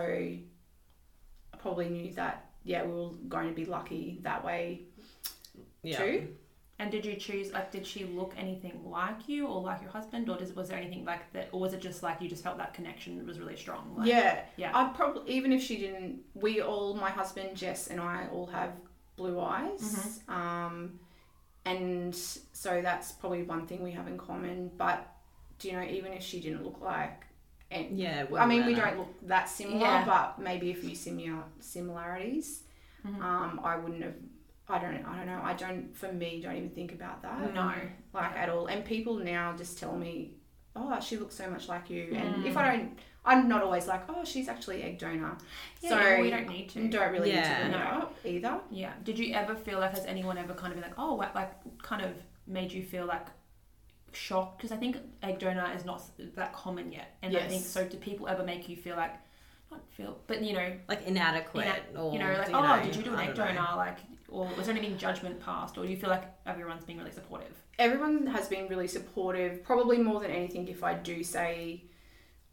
[1.62, 4.82] probably knew that yeah we were going to be lucky that way
[5.84, 5.98] yeah.
[5.98, 6.28] too.
[6.80, 10.28] And did you choose, like, did she look anything like you or like your husband?
[10.32, 11.50] Or does, was there anything like that?
[11.52, 13.94] Or was it just like you just felt that connection was really strong?
[13.96, 14.72] Like, yeah, Yeah.
[14.74, 18.72] I probably even if she didn't, we all my husband Jess and I all have
[19.16, 20.22] blue eyes.
[20.28, 21.00] Um,
[21.66, 24.72] and so that's probably one thing we have in common.
[24.76, 25.08] But
[25.60, 27.28] do you know, even if she didn't look like,
[27.72, 28.26] and Yeah.
[28.38, 30.06] I mean, we don't look that similar, Yeah.
[30.06, 32.64] but maybe a few similar similarities.
[33.06, 33.22] Mhm.
[33.22, 34.16] Um, I wouldn't have.
[34.70, 35.04] I don't.
[35.06, 35.42] I don't know.
[35.44, 35.96] I don't.
[35.96, 37.54] For me, don't even think about that.
[37.54, 37.74] No.
[38.14, 38.68] Like at all.
[38.68, 40.36] And people now just tell me,
[40.76, 42.58] "Oh, she looks so much like you." And if Mm.
[42.58, 45.38] I don't, I'm not always like, "Oh, she's actually egg donor."
[45.82, 46.88] Yeah, so yeah, we don't need to.
[46.88, 47.78] don't really need to bring No.
[47.78, 48.62] up either.
[48.70, 48.94] Yeah.
[49.04, 51.52] Did you ever feel like has anyone ever kind of been like, oh, what, like
[51.82, 52.12] kind of
[52.48, 53.28] made you feel like
[54.16, 54.58] shocked?
[54.58, 56.02] Because I think egg donor is not
[56.36, 57.86] that common yet, and I think so.
[57.86, 59.14] Do people ever make you feel like
[59.72, 62.84] not feel, but you know, Like inadequate ina- or you know, like you oh, know,
[62.84, 63.62] did you do an egg don't know.
[63.62, 63.78] donor?
[63.78, 63.98] Like,
[64.28, 67.56] or was there anything judgment passed, or do you feel like everyone's being really supportive?
[67.80, 69.64] Everyone has been really supportive.
[69.64, 71.84] Probably more than anything, if I do say,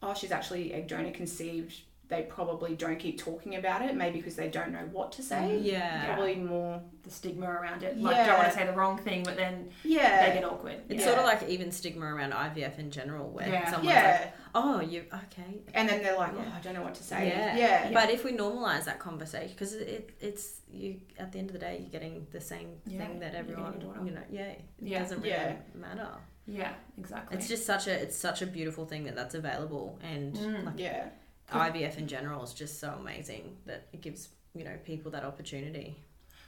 [0.02, 3.94] "Oh, she's actually egg donor conceived," they probably don't keep talking about it.
[3.94, 5.58] Maybe because they don't know what to say.
[5.58, 6.06] Yeah.
[6.06, 6.80] Probably more.
[7.02, 10.26] The stigma around it, like don't want to say the wrong thing, but then Yeah.
[10.28, 10.82] they get awkward.
[10.88, 11.06] It's Yeah.
[11.06, 13.70] sort of like even stigma around IVF in general, where Yeah.
[13.70, 14.20] someone's yeah.
[14.20, 16.44] like, "Oh, you okay?" and then they're like, Yeah.
[16.46, 17.56] "Oh, I don't know what to say." Yeah.
[17.56, 17.90] Yeah.
[17.92, 21.58] But if we normalize that conversation, because it, it's you at the end of the
[21.60, 24.98] day, you're getting the same Yeah, thing that everyone, you know, yeah, it Yeah.
[25.00, 25.56] doesn't really Yeah.
[25.74, 26.08] matter.
[26.46, 27.36] Yeah, exactly.
[27.36, 30.64] It's just such a it's such a beautiful thing that that's available, and Mm.
[30.64, 31.08] like Yeah.
[31.52, 35.96] IVF in general is just so amazing that it gives you know people that opportunity.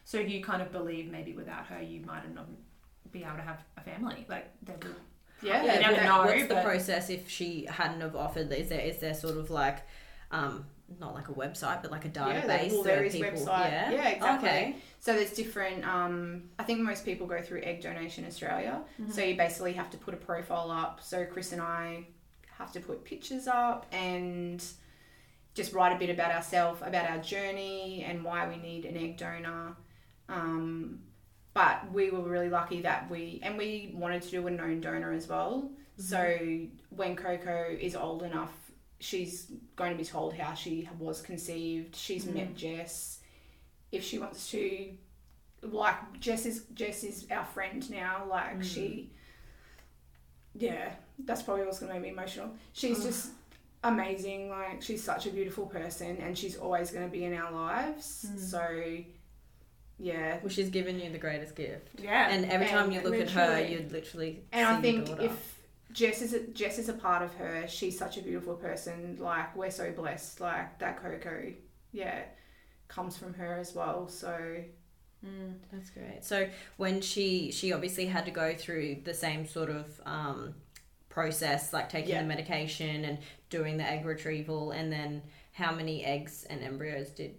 [0.04, 2.46] So you kind of believe maybe without her you might not
[3.12, 4.26] be able to have a family.
[4.28, 4.96] Like they would
[5.42, 5.62] Yeah.
[5.62, 8.52] You never know, What's the process if she hadn't have offered?
[8.52, 9.78] Is there is there sort of like,
[10.30, 10.66] um,
[10.98, 12.46] not like a website, but like a database?
[12.46, 13.70] there, well, there where is people, website.
[13.70, 13.90] Yeah.
[13.92, 14.48] Yeah, exactly.
[14.48, 14.76] Okay.
[15.00, 15.86] So there's different.
[15.86, 18.80] Um, I think most people go through Egg Donation Australia.
[19.00, 19.12] Mm-hmm.
[19.12, 21.00] So you basically have to put a profile up.
[21.02, 22.06] So Chris and I
[22.58, 24.62] have to put pictures up and
[25.60, 29.18] just write a bit about ourselves, about our journey, and why we need an egg
[29.18, 29.76] donor.
[30.28, 31.00] Um,
[31.52, 35.12] but we were really lucky that we and we wanted to do a known donor
[35.12, 35.70] as well.
[36.00, 36.02] Mm-hmm.
[36.02, 38.54] So when Coco is old enough,
[39.00, 41.94] she's going to be told how she was conceived.
[41.94, 42.34] She's mm-hmm.
[42.36, 43.18] met Jess.
[43.92, 44.92] If she wants to,
[45.62, 48.24] like Jess is Jess is our friend now.
[48.30, 48.64] Like mm.
[48.64, 49.10] she,
[50.54, 50.92] yeah,
[51.24, 52.50] that's probably what's going to make me emotional.
[52.72, 53.30] She's just
[53.82, 54.48] amazing.
[54.50, 58.26] Like she's such a beautiful person, and she's always going to be in our lives.
[58.38, 58.98] So,
[59.98, 62.30] yeah, Well, she's given you the greatest gift, Yeah.
[62.30, 64.44] and every time you look at her, you'd literally.
[64.52, 65.22] and see I think daughter.
[65.24, 65.58] if
[65.92, 69.16] Jess is a, Jess is a part of her, she's such a beautiful person.
[69.20, 70.40] Like we're so blessed.
[70.40, 71.52] Like that Coco,
[71.92, 72.22] yeah,
[72.88, 74.08] comes from her as well.
[74.08, 74.56] So
[75.72, 76.24] That's great.
[76.24, 80.54] So when she she obviously had to go through the same sort of um,
[81.10, 82.22] process, like taking Yeah.
[82.22, 83.18] the medication and
[83.50, 87.34] doing the egg retrieval, and then how many eggs and embryos did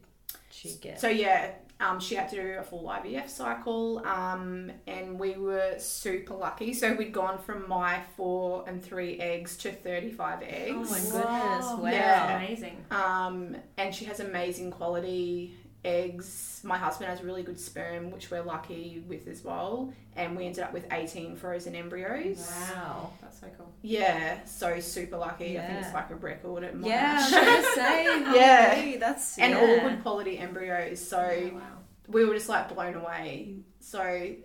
[0.51, 0.99] she get?
[1.01, 5.75] So yeah, um, she had to do a full IVF cycle, um, and we were
[5.79, 6.73] super lucky.
[6.73, 10.75] So we'd gone from my four and three eggs to thirty-five eggs.
[10.75, 11.65] oh my goodness!
[11.65, 11.89] Whoa, Wow.
[11.89, 12.37] Yeah.
[12.37, 12.85] Amazing.
[12.91, 16.61] Um, and she has amazing quality eggs.
[16.63, 19.93] My husband has really good sperm, which we're lucky with as well.
[20.15, 22.51] And we ended up with 18 frozen embryos.
[22.73, 23.11] Wow.
[23.21, 23.71] That's so cool.
[23.81, 25.57] Yeah, so super lucky.
[25.59, 26.85] I think it's like a record at Monash.
[26.87, 28.05] Yeah, I was gonna say.
[28.39, 28.97] Yeah.
[28.99, 29.59] that's and yeah.
[29.59, 30.99] all good quality embryos.
[31.05, 31.61] So Oh, wow.
[32.07, 33.55] we were just like blown away.
[33.79, 34.01] So,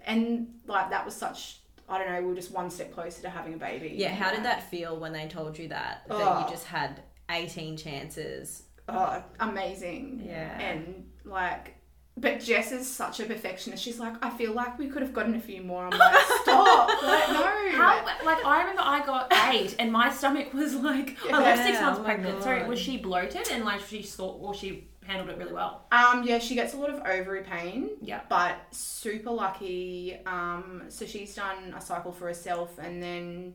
[0.07, 3.29] and like that was such, I don't know, we were just one step closer to
[3.31, 3.93] having a baby.
[3.97, 6.45] Yeah, how did that feel when they told you that that Oh.
[6.45, 8.63] you just had eighteen chances?
[8.89, 10.23] Oh, amazing.
[10.25, 10.59] Yeah.
[10.61, 11.75] And like,
[12.17, 13.83] but Jess is such a perfectionist.
[13.83, 15.85] She's like, I feel like we could have gotten a few more.
[15.85, 16.89] I'm like, stop.
[17.03, 17.43] like, no.
[17.77, 21.81] How, like I remember I got eight and my stomach was like I was six
[21.81, 22.43] months oh pregnant.
[22.43, 22.69] So God.
[22.69, 25.87] was she bloated and like she thought or she handled it really well?
[25.93, 27.91] Um, yeah, she gets a lot of ovary pain.
[28.01, 28.21] Yeah.
[28.31, 30.19] But super lucky.
[30.25, 33.55] Um, so she's done a cycle for herself, and then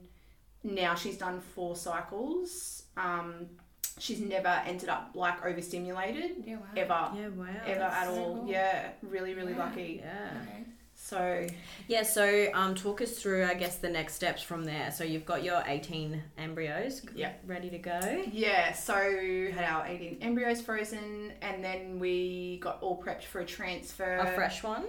[0.64, 2.84] now she's done four cycles.
[2.96, 3.48] Um,
[4.00, 6.66] she's never ended up like overstimulated Yeah, wow.
[6.78, 7.46] ever, Yeah, wow.
[7.66, 8.36] ever that's at so all.
[8.38, 8.48] cool.
[8.50, 9.60] Yeah, really, really Yeah.
[9.60, 10.02] lucky.
[10.04, 10.30] Yeah.
[10.44, 10.64] Okay.
[10.96, 11.48] So
[11.88, 14.92] Yeah, so um, talk us through, I guess, the next steps from there.
[14.92, 17.34] So you've got your 18 embryos Yeah.
[17.46, 18.00] ready to go.
[18.32, 23.46] yeah, so had our 18 embryos frozen, and then we got all prepped for a
[23.46, 24.18] transfer.
[24.18, 24.86] A fresh one?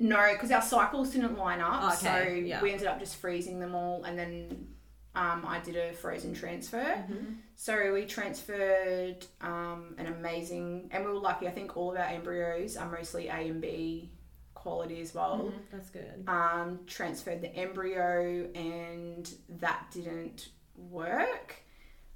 [0.00, 1.94] No, because our cycles didn't line up.
[1.94, 2.60] Okay, So yeah.
[2.60, 4.66] we ended up just freezing them all, and then
[5.14, 6.78] um, I did a frozen transfer.
[6.78, 7.34] Mm-hmm.
[7.54, 11.46] So we transferred um, an amazing, and we were lucky.
[11.46, 14.10] I think all of our embryos are mostly A and B
[14.54, 15.52] quality as well.
[15.70, 16.24] That's good.
[16.26, 21.56] Um, transferred the embryo, and that didn't work.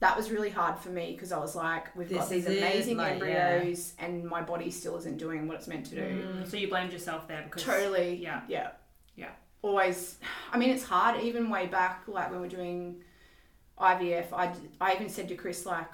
[0.01, 3.13] That was really hard for me because I was like, we've got these amazing like,
[3.13, 6.03] embryos, and my body still isn't doing what it's meant to do.
[6.03, 8.17] Mm, so you blamed yourself there because Totally.
[8.17, 8.43] Yeah.
[8.49, 8.71] Yeah.
[9.67, 9.71] Yeah.
[9.71, 10.19] Always.
[10.53, 11.21] I mean, it's hard.
[11.23, 13.03] Even way back, like when we're doing
[13.79, 15.89] IVF, I, I even said to Chris, like,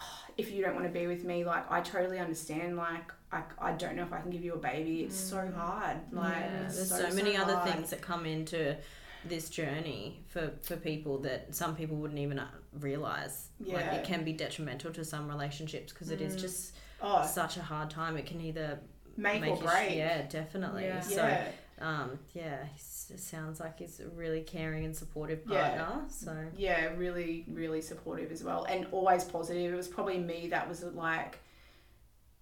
[0.00, 2.76] "Oh, if you don't want to be with me, like, I totally understand.
[2.76, 5.02] Like, I, I don't know if I can give you a baby.
[5.02, 5.98] It's so hard.
[6.12, 7.70] Like, yeah, there's so, so, many other hard.
[7.70, 8.76] things that come into
[9.24, 12.46] this journey for, for people that some people wouldn't even uh,
[12.78, 13.48] realize.
[13.58, 13.94] Like Yeah.
[13.96, 17.90] it can be detrimental to some relationships because it is just Oh, such a hard
[17.90, 18.16] time.
[18.16, 18.78] It can either
[19.16, 19.96] make, or you sh- break.
[19.96, 20.84] yeah, definitely.
[20.84, 21.00] Yeah.
[21.00, 21.48] So yeah.
[21.80, 26.00] Um, yeah, he's- it sounds like he's a really caring and supportive partner.
[26.02, 26.08] Yeah.
[26.08, 29.72] So Yeah, really, really supportive as well, and always positive.
[29.72, 31.38] It was probably me that was like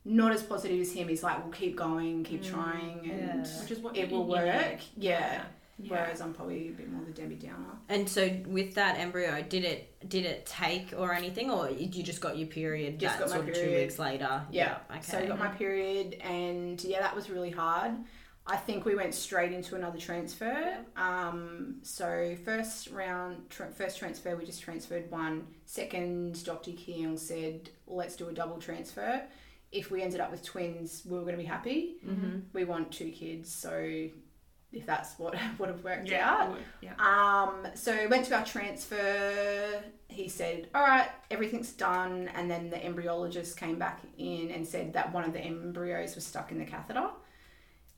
[0.04, 1.08] not as positive as him.
[1.08, 3.60] He's like, "We'll keep going, keep trying, and Yeah.
[3.62, 4.54] Which is what it will you need.
[4.54, 5.44] work." Yeah.
[5.76, 5.90] Yeah.
[5.90, 7.78] Whereas I'm probably a bit more the Debbie Downer.
[7.88, 12.20] and so with that embryo, did it did it take or anything, or you just
[12.20, 14.42] got your period Just that got my sort of two weeks later?
[14.52, 14.78] Yeah.
[14.90, 15.00] Okay.
[15.02, 17.92] So I got my period, and yeah, that was really hard.
[18.46, 20.76] I think we went straight into another transfer.
[20.96, 25.46] Um, so first round, tr- first transfer, we just transferred one.
[25.64, 26.72] Second, Dr.
[26.72, 29.22] Keong said, let's do a double transfer.
[29.72, 31.96] If we ended up with twins, we were going to be happy.
[32.06, 32.40] mm-hmm.
[32.52, 33.72] We want two kids, so
[34.72, 36.28] if that's what would have worked Yeah.
[36.30, 36.50] out.
[36.52, 36.92] would, Yeah.
[36.98, 39.82] Um, so went to our transfer.
[40.08, 44.92] He said, "All right, everything's done." And then the embryologist came back in and said
[44.92, 47.08] that one of the embryos was stuck in the catheter.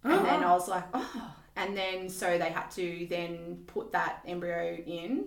[0.05, 0.49] And then oh.
[0.49, 5.27] I was like, "Oh!" And then so they had to then put that embryo in.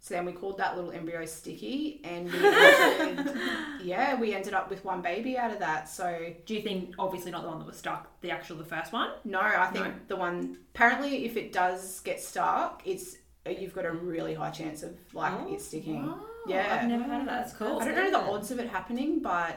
[0.00, 2.38] So then we called that little embryo sticky, and we
[3.84, 5.88] yeah, we ended up with one baby out of that.
[5.88, 8.92] So Do you think obviously not the one that was stuck, the actual the first
[8.92, 9.10] one?
[9.24, 9.92] no, I think No.
[10.08, 13.16] the one apparently if it does get stuck, it's
[13.48, 16.04] you've got a really high chance of like Oh, it sticking.
[16.06, 16.78] Oh, Yeah.
[16.82, 17.46] I've never heard of that.
[17.46, 17.80] That's cool.
[17.80, 19.56] I don't know the odds of it happening, but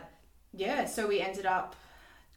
[0.54, 0.86] yeah.
[0.86, 1.76] So we ended up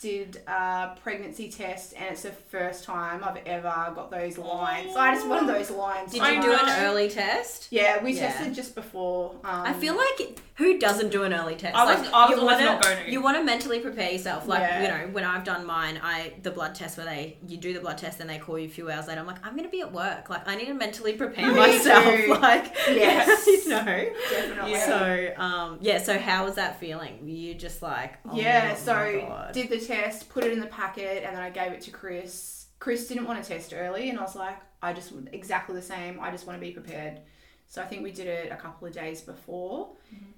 [0.00, 4.96] did a pregnancy test, and it's the first time I've ever got those lines.
[4.96, 6.12] I just wanted those lines.
[6.12, 7.68] Did you do an early test?
[7.70, 8.32] Yeah, we Yeah.
[8.32, 9.32] tested just before.
[9.44, 11.74] Um, I feel like who doesn't do an early test?
[11.76, 13.10] I was- like, I was you always wanna, not going to.
[13.10, 14.46] You want to mentally prepare yourself.
[14.46, 14.82] Like Yeah.
[14.82, 17.80] you know, when I've done mine, I the blood test where they you do the
[17.80, 19.20] blood test and they call you a few hours later.
[19.20, 20.28] I'm like, I'm gonna be at work.
[20.30, 22.04] Like I need to mentally prepare Me myself.
[22.04, 22.34] too.
[22.40, 23.46] Like Yes.
[23.46, 23.84] you know.
[24.30, 24.76] definitely.
[24.80, 25.98] So um yeah.
[26.02, 27.18] So how was that feeling?
[27.22, 29.52] Were you just like oh yeah, my so God.
[29.52, 32.66] did the test, put it in the packet, and then I gave it to Chris.
[32.78, 36.18] Chris didn't want to test early, and I was like, I just exactly the same.
[36.20, 37.20] I just want to be prepared.
[37.66, 39.90] So I think we did it a couple of days before.
[40.14, 40.30] Mm-hmm.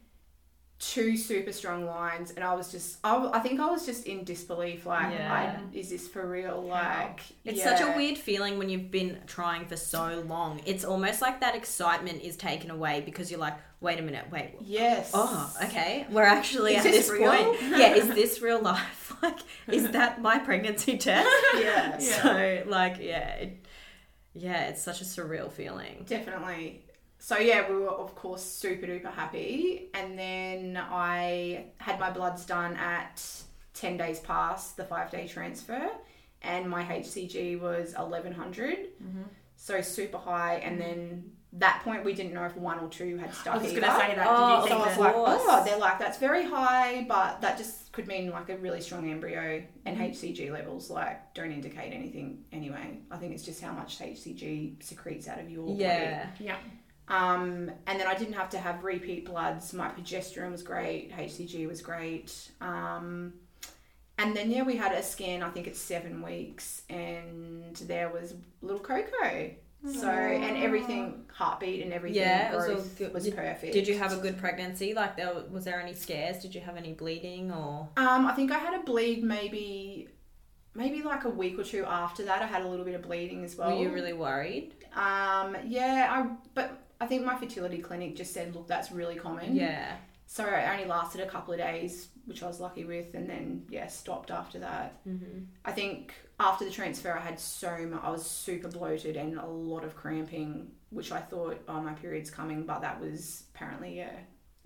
[0.82, 4.84] Two super strong lines, and I was just—I think I was just in disbelief.
[4.84, 5.60] Like, Yeah.
[5.72, 6.60] I, is this for real?
[6.62, 7.76] Like, It's yeah.
[7.76, 10.60] such a weird feeling when you've been trying for so long.
[10.66, 14.54] It's almost like that excitement is taken away because you're like, wait a minute, wait.
[14.60, 15.12] Yes.
[15.14, 16.04] Oh, okay.
[16.10, 17.62] We're actually Is at this this point.
[17.78, 18.98] Yeah, is this real life?
[19.22, 21.28] Like, is that my pregnancy test?
[21.54, 21.98] Yeah.
[21.98, 23.66] So, like, yeah, it,
[24.34, 26.04] yeah, it's such a surreal feeling.
[26.08, 26.82] Definitely.
[27.22, 32.44] So yeah, we were of course super duper happy, and then I had my bloods
[32.44, 33.22] done at
[33.74, 35.88] ten days past the five day transfer,
[36.42, 38.32] and my HCG was eleven
[39.54, 43.30] So super high, and then that point we didn't know if one or two had
[43.46, 44.26] I was gonna say that.
[44.28, 47.92] Oh, Did So I was like, oh, they're like, that's very high, but that just
[47.92, 50.10] could mean like a really strong embryo, and Mm-hmm.
[50.10, 52.98] HCG levels like don't indicate anything anyway.
[53.12, 55.78] I think it's just how much HCG secretes out of your body.
[55.78, 56.26] Yeah.
[56.40, 56.56] Yeah.
[57.12, 59.74] Um, and then I didn't have to have repeat bloods.
[59.74, 61.12] My progesterone was great.
[61.12, 62.50] HCG was great.
[62.62, 63.34] Um,
[64.18, 65.42] and then yeah, we had a scan.
[65.42, 69.50] I think it's seven weeks, and there was little Coco.
[69.84, 73.12] So and everything, heartbeat and everything, Yeah, it was all good.
[73.12, 73.72] was Did- perfect.
[73.72, 74.94] Did you have a good pregnancy?
[74.94, 76.38] Like, there was there any scares?
[76.38, 77.88] Did you have any bleeding or?
[77.96, 80.08] Um, I think I had a bleed maybe,
[80.74, 82.42] maybe like a week or two after that.
[82.42, 83.76] I had a little bit of bleeding as well.
[83.76, 84.76] Were you really worried?
[84.94, 89.56] Um, yeah, I but I think my fertility clinic just said, look, that's really common.
[89.56, 89.96] Yeah.
[90.26, 93.64] So it only lasted a couple of days, which I was lucky with, and then
[93.68, 94.94] yeah, stopped after that.
[95.06, 95.40] Mm-hmm.
[95.64, 98.00] I think after the transfer, I had so much.
[98.02, 102.30] I was super bloated and a lot of cramping, which I thought, oh, my period's
[102.30, 104.10] coming, but that was apparently yeah.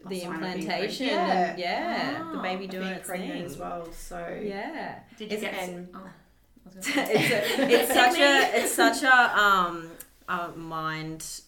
[0.09, 1.07] The sign of being implantation.
[1.09, 2.18] Yeah, Yeah.
[2.33, 3.44] the Ah, baby doing its pregnant thing.
[3.46, 3.88] as well.
[3.92, 5.01] So Yeah.
[5.16, 5.68] Did you It's- get?
[5.68, 7.12] and- oh, I was gonna say.
[7.14, 9.90] it's, a, it's such a it's such a um
[10.29, 11.40] a mind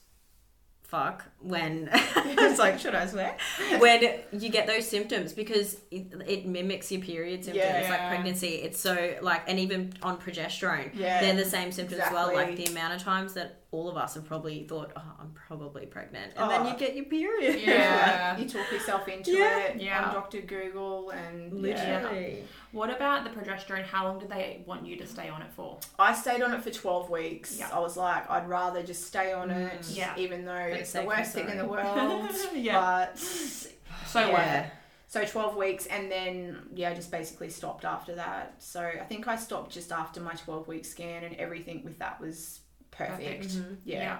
[0.88, 3.36] fuck when it's like should I swear?
[3.78, 4.00] When
[4.32, 8.08] you get those symptoms because it, it mimics your period symptoms like Yeah.
[8.08, 12.32] pregnancy it's so like and even on progesterone Yeah, they're the same symptoms as well
[12.34, 15.84] like the amount of times that all of us have probably thought oh I'm probably
[15.84, 16.70] pregnant and then Oh.
[16.72, 18.36] you get your period Yeah.
[18.38, 19.58] you talk yourself into Yeah.
[19.64, 20.04] it Yeah.
[20.06, 22.00] on Doctor Google, and yeah.
[22.00, 23.84] literally What about the progesterone?
[23.84, 25.78] How long did they want you to stay on it for?
[25.98, 27.58] I stayed on it for 12 weeks.
[27.58, 27.68] Yeah.
[27.72, 29.96] I was like, I'd rather just stay on it, Mm.
[29.96, 30.14] Yeah.
[30.16, 32.30] even though Better it's the worst thing in the world.
[32.54, 32.80] yeah.
[33.10, 34.66] But So worth it.
[35.10, 38.56] So 12 weeks, and then, yeah, I just basically stopped after that.
[38.58, 42.20] So I think I stopped just after my 12 week scan, and everything with that
[42.20, 42.60] was
[42.98, 43.18] perfect.
[43.18, 43.44] Perfect.
[43.54, 43.76] Mhm.
[43.84, 44.18] Yeah.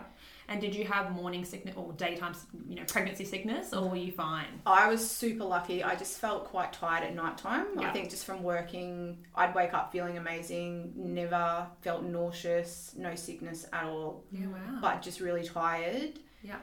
[0.51, 2.35] And did you have morning sickness or daytime,
[2.67, 4.62] you know, pregnancy sickness, or were you fine?
[4.64, 5.85] I was super lucky.
[5.85, 7.67] I just felt quite tired at night time.
[7.79, 7.88] Yeah.
[7.88, 13.67] I think just from working, I'd wake up feeling amazing, never felt nauseous, no sickness
[13.75, 14.25] at all.
[14.33, 14.47] Yeah.
[14.47, 14.79] Wow.
[14.81, 16.19] but just really tired.
[16.43, 16.61] Yeah.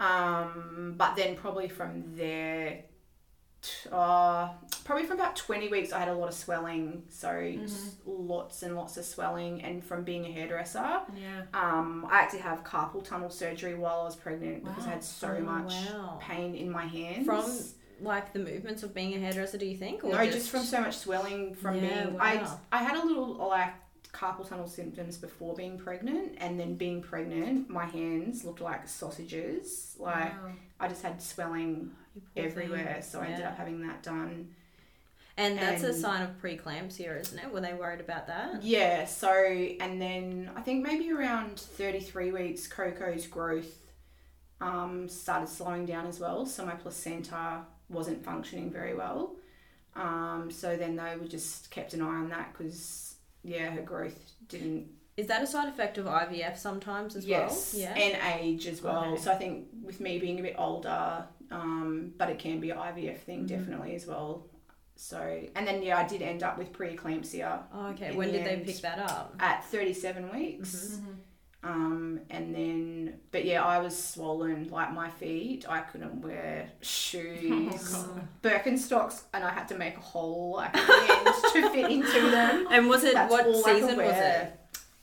[0.00, 2.84] Um, but then probably from there,
[3.92, 4.48] uh,
[4.84, 7.02] probably from about 20 weeks, I had a lot of swelling.
[7.08, 9.62] So s- lots and lots of swelling.
[9.62, 11.42] And from being a hairdresser, yeah.
[11.54, 15.04] um, I had to have carpal tunnel surgery while I was pregnant because I had
[15.04, 16.18] so Oh, much wow.
[16.20, 17.24] pain in my hands.
[17.26, 17.50] from
[18.02, 20.80] like the movements of being a hairdresser do you think or no, just, from so
[20.82, 22.14] much swelling from Yeah, being.
[22.14, 22.20] wow.
[22.70, 23.72] I I had a little like
[24.16, 29.94] carpal tunnel symptoms before being pregnant, and then being pregnant, my hands looked like sausages.
[29.98, 30.52] Like Wow.
[30.80, 32.44] I just had swelling poor thing.
[32.44, 34.54] everywhere, so I ended up having that done.
[35.38, 37.52] And that's a sign of preeclampsia, isn't it?
[37.52, 38.62] Were they worried about that?
[38.62, 43.76] Yeah, so and then I think maybe around 33 weeks, Coco's growth
[44.62, 46.46] um, started slowing down as well.
[46.46, 49.36] So my placenta wasn't functioning very well.
[49.94, 53.15] Um, so then they were just kept an eye on that because
[53.46, 54.88] yeah, her growth didn't.
[55.16, 57.82] Is that a side effect of IVF sometimes as yes, well?
[57.82, 57.94] Yeah.
[57.94, 59.12] and age as well.
[59.12, 59.22] Okay.
[59.22, 62.76] So I think with me being a bit older, um, but it can be an
[62.76, 63.48] IVF thing Mhm.
[63.48, 64.46] definitely as well.
[64.96, 65.18] So
[65.54, 68.14] and then yeah, I did end up with preeclampsia oh, okay.
[68.16, 69.34] When did they pick that up?
[69.40, 71.00] at 37 weeks.
[71.00, 71.14] Mhm.
[71.66, 75.64] Um, and then, but yeah, I was swollen like my feet.
[75.68, 80.86] I couldn't wear shoes, Oh, Birkenstocks, and I had to make a hole like at
[80.86, 82.68] the end to fit into them.
[82.70, 84.52] And was it That's what all season was it?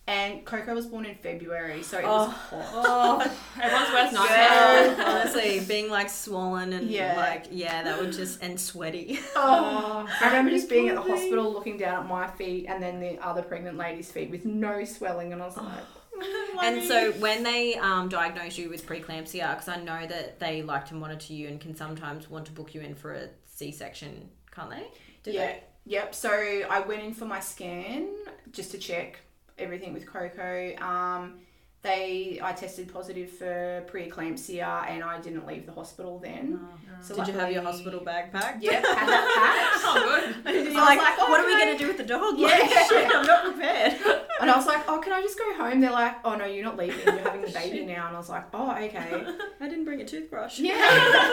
[0.06, 2.26] And Coco was born in February, so it Oh.
[2.28, 2.72] was hot.
[2.86, 4.96] Oh, Everyone's worst nightmare.
[4.98, 5.04] yeah.
[5.08, 7.14] Honestly, being like swollen and Yeah.
[7.18, 9.20] like yeah, that would just and sweaty.
[9.36, 13.00] Oh, I remember just being at the hospital looking down at my feet and then
[13.00, 15.84] the other pregnant lady's feet with no swelling, and I was like,
[16.62, 20.86] And so when they um, diagnose you with preeclampsia, because I know that they like
[20.88, 24.70] to monitor you and can sometimes want to book you in for a C-section, can't
[24.70, 24.86] they?
[25.24, 25.64] Do yeah, they?
[25.86, 26.16] yep.
[26.16, 28.08] So I went in for my scan
[28.52, 29.20] just to check
[29.58, 30.76] everything with Coco.
[30.78, 31.40] Um,
[31.84, 36.60] they I tested positive for preeclampsia and I didn't leave the hospital then.
[37.02, 38.64] So Did you have your hospital bag packed?
[38.64, 39.84] Yep, had that packed.
[39.86, 40.56] Oh, good.
[40.56, 41.66] You're I was like, like, oh, what are we okay.
[41.66, 42.38] gonna do with the dog?
[42.38, 42.48] Yeah.
[42.48, 44.00] Like, shit, I'm not prepared.
[44.42, 45.80] And I was like, oh, can I just go home?
[45.80, 47.06] They're like, oh no, you're not leaving.
[47.06, 48.08] You're having the baby now.
[48.08, 49.26] And I was like, oh, okay.
[49.62, 50.60] I didn't bring a toothbrush.
[50.60, 51.32] Yeah.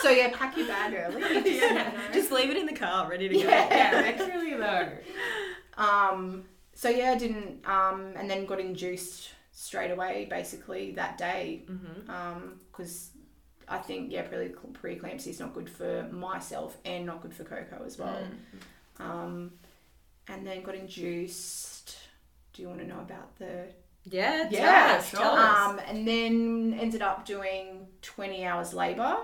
[0.00, 1.20] so yeah, pack your bag early.
[1.20, 2.02] You just never know.
[2.14, 3.40] Just leave it in the car, ready to go.
[3.40, 3.90] Yeah.
[3.90, 4.88] Yeah, literally though.
[5.76, 11.64] Um, so yeah, I didn't, um, and then got induced straight away, basically that day,
[11.66, 12.50] Mm-hmm.
[12.70, 13.10] because
[13.66, 17.82] I think yeah, pre preeclampsia is not good for myself and not good for Coco
[17.84, 18.22] as well.
[19.00, 19.52] Um,
[20.28, 21.96] and then got induced.
[22.52, 23.64] Do you want to know about the?
[24.08, 25.20] Yeah, Yeah, us, sure.
[25.20, 29.16] Um, and then ended up doing twenty hours labor,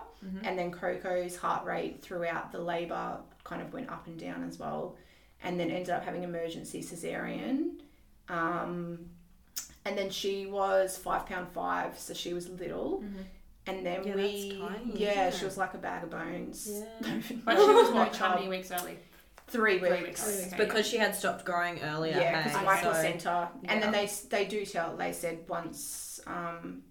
[0.45, 4.59] and then Coco's heart rate throughout the labor kind of went up and down as
[4.59, 4.97] well,
[5.45, 7.75] and then ended up having emergency cesarean.
[8.29, 9.07] Um,
[9.85, 13.05] and then she was five pound five, so she was little.
[13.67, 16.69] And then Yeah, we, that's tiny, yeah, she was like a bag of bones.
[16.69, 17.21] Yeah.
[17.45, 18.17] But she was what?
[18.17, 18.99] How many weeks early?
[19.47, 19.89] Three weeks.
[19.89, 20.47] Three weeks.
[20.53, 20.57] Okay.
[20.57, 22.17] Because she had stopped growing earlier.
[22.19, 24.97] Yeah, hey, because my so- placenta, and then they they do tell.
[24.97, 26.83] They said once um,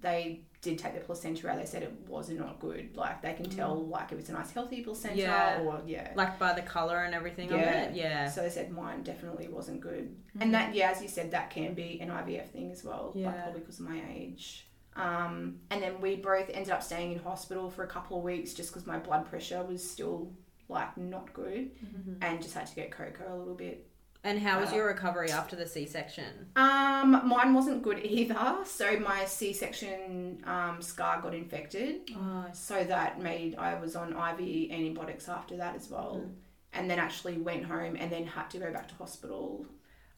[0.00, 2.96] they did take the placenta out, they said it was not good.
[2.96, 3.56] Like they can mm.
[3.56, 5.60] tell, like if it's a nice healthy placenta, Yeah.
[5.62, 6.12] or yeah.
[6.14, 7.56] Like by the colour and everything Yeah.
[7.56, 7.94] of it.
[7.94, 8.28] Yeah.
[8.28, 10.42] So they said mine definitely wasn't good, mm.
[10.42, 13.30] and that yeah, as you said, that can be an IVF thing as well, Yeah.
[13.30, 14.66] but probably because of my age.
[14.96, 18.54] Um, and then we both ended up staying in hospital for a couple of weeks
[18.54, 20.32] just because my blood pressure was still
[20.68, 22.14] like not good, mm-hmm.
[22.22, 23.85] and just had to get Coco a little bit
[24.26, 26.48] And how was your recovery after the C section?
[26.56, 28.56] Um, mine wasn't good either.
[28.64, 34.70] So my C-section um, scar got infected, Oh, so that made I was on IV
[34.72, 36.32] antibiotics after that as well, Mm.
[36.72, 39.64] and then actually went home and then had to go back to hospital.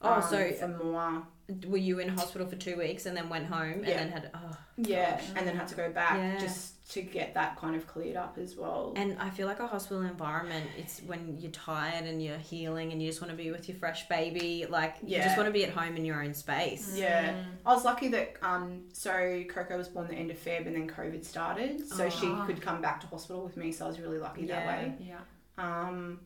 [0.00, 1.26] Oh, um, so- for more,
[1.66, 3.90] were you in hospital for two weeks and then went home Yeah.
[3.92, 6.38] and then had oh yeah, and then had to go back Yeah.
[6.38, 8.92] just to get that kind of cleared up as well.
[8.96, 13.00] and I feel like a hospital environment it's when you're tired and you're healing and
[13.02, 15.64] you just want to be with your fresh baby like you just want to be
[15.64, 17.34] at home in your own space Yeah,
[17.64, 20.86] I was lucky that um, so Coco was born the end of Feb and then
[20.88, 22.44] COVID started, so she Oh.
[22.46, 23.72] could come back to hospital with me.
[23.72, 24.94] So I was really lucky that way.
[25.00, 25.16] Yeah.
[25.56, 26.20] Um,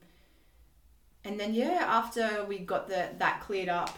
[1.25, 3.97] and then yeah, after we got the that cleared up,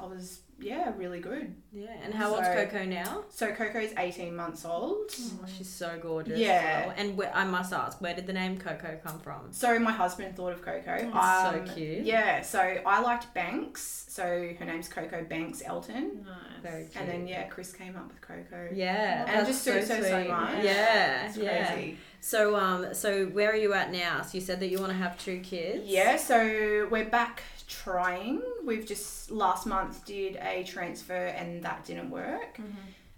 [0.00, 1.54] I was yeah really good.
[1.70, 5.10] yeah and how old's So- Coco now So Coco's eighteen months old.
[5.10, 6.48] oh, she's so gorgeous Yeah.
[6.80, 6.94] as well.
[6.96, 10.34] and where, I must ask where did the name Coco come from So my husband
[10.34, 10.82] thought of Coco.
[10.86, 12.04] That's so Um, cute.
[12.06, 14.04] Yeah, so I liked Banks.
[14.08, 14.24] So
[14.58, 16.24] her name's Coco Banks Elton.
[16.24, 16.62] Nice.
[16.62, 18.70] very cute And then yeah, Chris came up with Coco.
[18.72, 20.28] yeah And that's just so, so, so sweet.
[20.30, 20.64] much.
[20.64, 21.98] yeah It's yeah crazy.
[22.26, 24.98] So um so where are you at now so you said that you want to
[24.98, 28.42] have two kids Yeah, so we're back trying.
[28.64, 32.58] We've just last month did a transfer and that didn't work.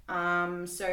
[0.08, 0.86] Um, so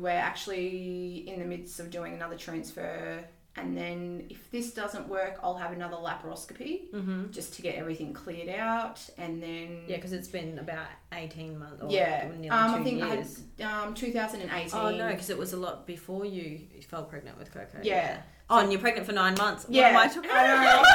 [0.00, 3.24] we're actually in the midst of doing another transfer,
[3.60, 8.12] and then if this doesn't work, I'll have another laparoscopy mm-hmm just to get everything
[8.12, 12.74] cleared out, and then Yeah, because it's been about 18 months or Yeah, nearly um,
[12.74, 13.40] two I think years.
[13.60, 14.70] I had um 2018.
[14.80, 17.78] oh, no, because it was a lot before you fell pregnant with Coco.
[17.82, 18.18] Yeah.
[18.50, 19.66] Oh, and you're pregnant for nine months.
[19.68, 19.92] Yeah.
[19.92, 20.86] What am I talking about?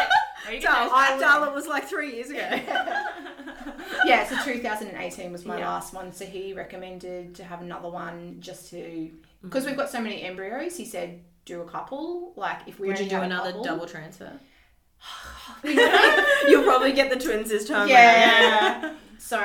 [0.47, 2.49] Are you Darl, gonna- I, Darl, it was like three years ago.
[4.05, 5.70] yeah, so 2018 was my Yeah.
[5.70, 6.11] last one.
[6.11, 9.11] So he recommended to have another one just to
[9.41, 10.78] because we've got so many embryos.
[10.78, 12.34] He said do a couple.
[12.36, 14.32] Like if we Would you do another couple- double transfer?
[15.64, 17.80] You'll probably get the twins this time.
[17.80, 17.89] round.
[17.89, 18.94] Yeah.
[19.18, 19.39] so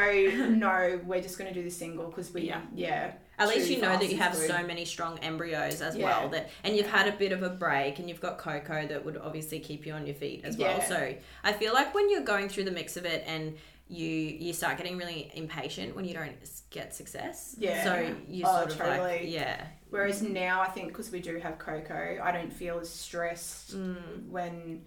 [0.51, 2.61] no, we're just gonna do the single because we Yeah.
[2.75, 3.13] yeah.
[3.41, 6.05] At least you know that you have so many strong embryos as Yeah.
[6.07, 9.05] well that and you've had a bit of a break and you've got Coco that
[9.05, 10.81] would obviously keep you on your feet as well.
[10.83, 13.57] So I feel like when you're going through the mix of it and
[13.89, 16.36] you you start getting really impatient when you don't
[16.70, 17.57] get success.
[17.59, 17.84] Yeah.
[17.84, 19.28] So you Oh, sort of like totally.
[19.28, 19.66] yeah.
[19.91, 24.28] Whereas now I think because we do have Coco, I don't feel as stressed Mm.
[24.28, 24.84] when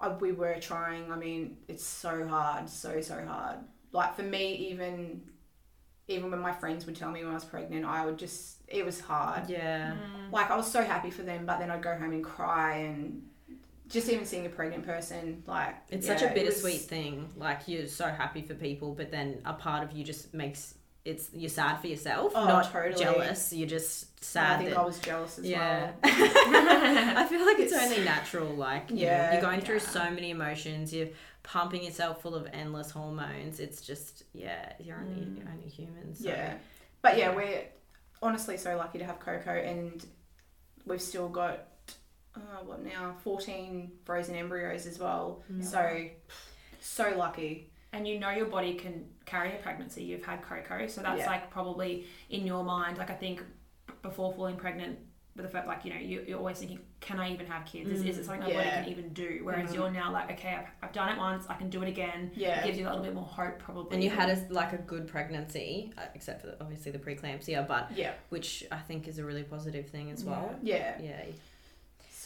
[0.00, 1.12] I, we were trying.
[1.12, 3.58] I mean, it's so hard, so so hard.
[3.92, 5.22] Like for me, even
[6.06, 8.84] even when my friends would tell me when I was pregnant, I would just it
[8.84, 9.50] was hard.
[9.50, 9.94] Yeah.
[10.32, 13.27] Like I was so happy for them, but then I'd go home and cry and
[13.88, 17.28] just even seeing a pregnant person like It's yeah, such a bittersweet was- thing.
[17.36, 20.74] Like you're so happy for people, but then a part of you just makes
[21.04, 23.02] it's you're sad for yourself, Oh, not totally.
[23.02, 23.52] jealous.
[23.52, 24.56] You're just sad.
[24.56, 25.92] I think that- I was jealous as yeah.
[25.92, 25.94] well.
[26.04, 28.54] I feel like it's, It's- only natural.
[28.54, 29.80] Like, you Yeah, know, you're going through yeah.
[29.88, 30.92] so many emotions.
[30.92, 31.08] You're
[31.42, 33.58] pumping yourself full of endless hormones.
[33.58, 35.38] It's just, yeah, you're only mm.
[35.38, 36.14] you're only human.
[36.14, 36.28] So.
[36.28, 36.54] Yeah.
[37.00, 37.62] But yeah, we're
[38.20, 40.04] honestly so lucky to have Coco, and
[40.84, 41.68] we've still got
[42.38, 43.14] uh, what now?
[43.22, 45.42] Fourteen frozen embryos as well.
[45.60, 46.06] So
[46.80, 47.70] so lucky.
[47.92, 50.02] and you know your body can carry a pregnancy.
[50.04, 51.26] You've had Coco, so that's Yeah.
[51.26, 52.98] like probably in your mind.
[52.98, 53.42] Like I think
[54.02, 54.98] before falling pregnant,
[55.34, 57.88] with the fact like you know you, you're always thinking, can I even have kids?
[57.90, 59.40] Is, is it something my body can even do?
[59.42, 59.74] Whereas Mhm.
[59.74, 62.30] you're now like, okay, I've, I've done it once, I can do it again.
[62.34, 62.60] Yeah.
[62.60, 63.94] It gives you a little bit more hope, probably.
[63.94, 67.90] And you had a, like a good pregnancy, uh, except for obviously the preeclampsia, but
[67.96, 68.12] Yeah.
[68.30, 70.54] which I think is a really positive thing as well.
[70.62, 71.00] Yeah.
[71.00, 71.24] Yeah.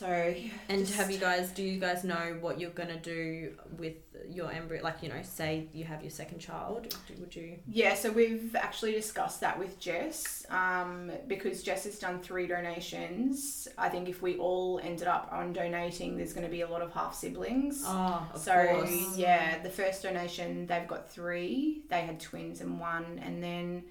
[0.03, 0.34] So
[0.68, 1.50] And just- have you guys?
[1.53, 3.94] Do you guys know what you're gonna do with
[4.28, 4.82] your embryo?
[4.82, 7.59] Like you know, say you have your second child, would you?
[7.68, 13.68] Yeah, so we've actually discussed that with Jess um, because Jess has done three donations.
[13.78, 16.82] I think if we all ended up on donating, there's going to be a lot
[16.82, 17.84] of half siblings.
[17.86, 19.16] Oh, of so course.
[19.16, 21.82] yeah, the first donation they've got three.
[21.88, 23.84] They had twins and one, and then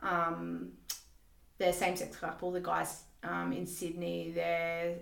[0.00, 0.72] um,
[1.56, 4.94] their same sex couple, the guys um, in Sydney, their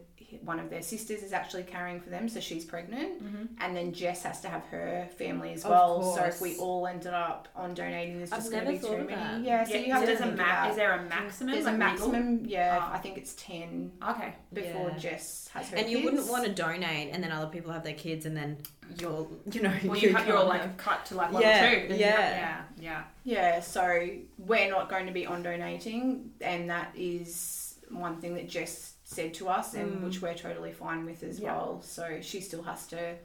[0.43, 3.49] one of their sisters is actually carrying for them, so she's pregnant, Mhm.
[3.61, 6.15] and then Jess has to have her family as well.
[6.17, 9.15] So if we all ended up on donating, there's just going to be too many.
[9.15, 9.41] that.
[9.43, 11.53] Yeah, so you have to a think ma- about- is there a maximum?
[11.55, 12.09] There's a like, legal?
[12.09, 12.79] maximum, yeah.
[12.83, 12.95] Ah.
[12.95, 14.35] I think it's ten Okay.
[14.53, 14.99] before Yeah.
[14.99, 15.77] Jess has her.
[15.77, 18.59] And you wouldn't want to donate, and then other people have their kids, and then
[18.99, 21.71] you're, you know, Well, you have, you're can't like have- cut to like one Yeah,
[21.83, 21.89] two.
[21.89, 22.07] then yeah.
[22.31, 23.05] yeah, yeah.
[23.25, 24.09] Yeah, so
[24.39, 29.33] we're not going to be on donating, and that is one thing that Jess said
[29.35, 30.05] to us, and Mm.
[30.05, 31.53] which we're totally fine with as Yeah.
[31.53, 31.81] well.
[31.83, 33.17] So she still has to.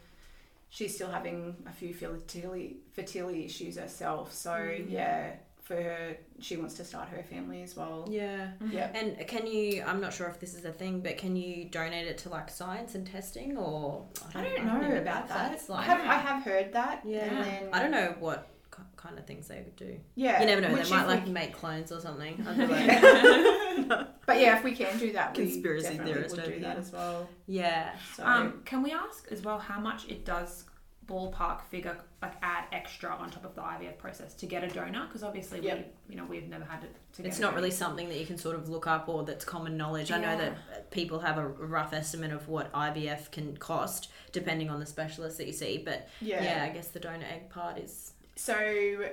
[0.69, 4.31] She's still having a few fertility fertility issues herself.
[4.33, 4.89] So Mm.
[4.91, 5.31] yeah,
[5.63, 8.07] for her, she wants to start her family as well.
[8.09, 8.51] Yeah.
[8.71, 8.91] Yeah.
[8.95, 9.83] And can you?
[9.83, 12.49] I'm not sure if this is a thing, but can you donate it to like
[12.49, 15.51] science and testing, or I don't even know if about that.
[15.51, 17.01] that's I Like, have, I have heard that.
[17.05, 17.25] yeah.
[17.25, 18.47] And then, I don't know what
[18.95, 19.99] kind of things they would do.
[20.15, 20.39] Yeah.
[20.39, 20.73] you never know.
[20.73, 22.35] which They might like we- make clones or something.
[24.29, 26.59] I'd be like, But yeah, if we can do that, Conspiracy theorist would do over
[26.61, 26.79] that here.
[26.79, 27.29] as well.
[27.47, 27.95] yeah.
[28.15, 30.65] So Um, can we ask as well how much it does
[31.07, 35.05] ballpark figure like add extra on top of the IVF process to get a donor?
[35.07, 35.95] Because obviously Yep.
[36.07, 36.95] we, you know, we've never had it.
[37.13, 39.43] To get It's not really something that you can sort of look up or that's
[39.43, 40.11] common knowledge.
[40.11, 44.79] I know that people have a rough estimate of what IVF can cost depending on
[44.79, 46.43] the specialist that you see, but yeah.
[46.43, 49.09] yeah, I guess the donor egg part is So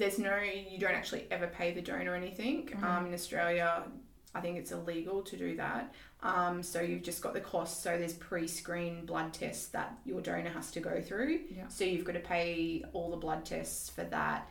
[0.00, 2.66] there's no, you don't actually ever pay the donor anything.
[2.66, 2.82] Mhm.
[2.82, 3.84] Um, in Australia,
[4.34, 5.94] I think it's illegal to do that.
[6.22, 7.82] Um, so you've just got the cost.
[7.82, 11.40] So there's pre-screen blood tests that your donor has to go through.
[11.50, 11.68] Yeah.
[11.68, 14.48] So you've got to pay all the blood tests for that.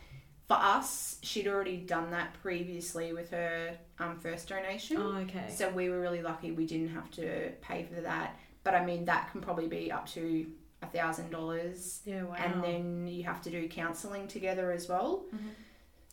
[0.48, 4.98] For us, she'd already done that previously with her um, first donation.
[4.98, 5.46] Oh, okay.
[5.50, 8.38] So we were really lucky we didn't have to pay for that.
[8.64, 10.46] But I mean, that can probably be up to
[10.82, 12.02] a thousand dollars.
[12.06, 12.36] Yeah, wow.
[12.38, 15.26] And then you have to do counselling together as well.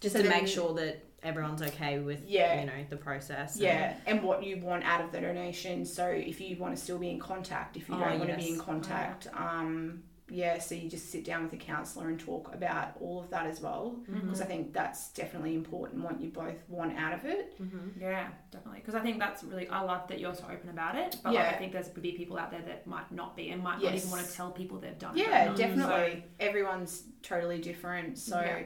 [0.00, 2.60] just so to make sure that everyone's okay with Yeah.
[2.60, 3.54] you know the process.
[3.54, 5.84] and- Yeah, and what you want out of the donation.
[5.86, 8.36] So if you want to still be in contact, if you Oh, don't want to
[8.36, 12.52] be in contact, um, yeah, so you just sit down with a counsellor and talk
[12.52, 13.96] about all of that as well.
[14.10, 14.20] Mm-hmm.
[14.26, 16.02] Because I think that's definitely important.
[16.02, 17.56] What you both want out of it.
[17.62, 18.00] Mhm.
[18.00, 18.80] Yeah, definitely.
[18.80, 21.16] Because I think that's really, I love that you're so open about it.
[21.22, 23.80] But like, I think there's be people out there that might not be and might
[23.80, 25.56] not even want to tell people they've done Yeah, it.
[25.56, 26.24] definitely.
[26.40, 28.18] Everyone's totally different.
[28.18, 28.64] So, Yeah.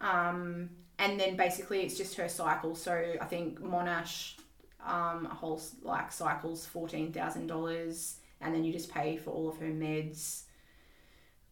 [0.00, 2.74] um, and then basically it's just her cycle.
[2.74, 4.34] So I think Monash,
[4.84, 9.48] um, a whole like cycles fourteen thousand dollars, and then you just pay for all
[9.48, 10.42] of her meds.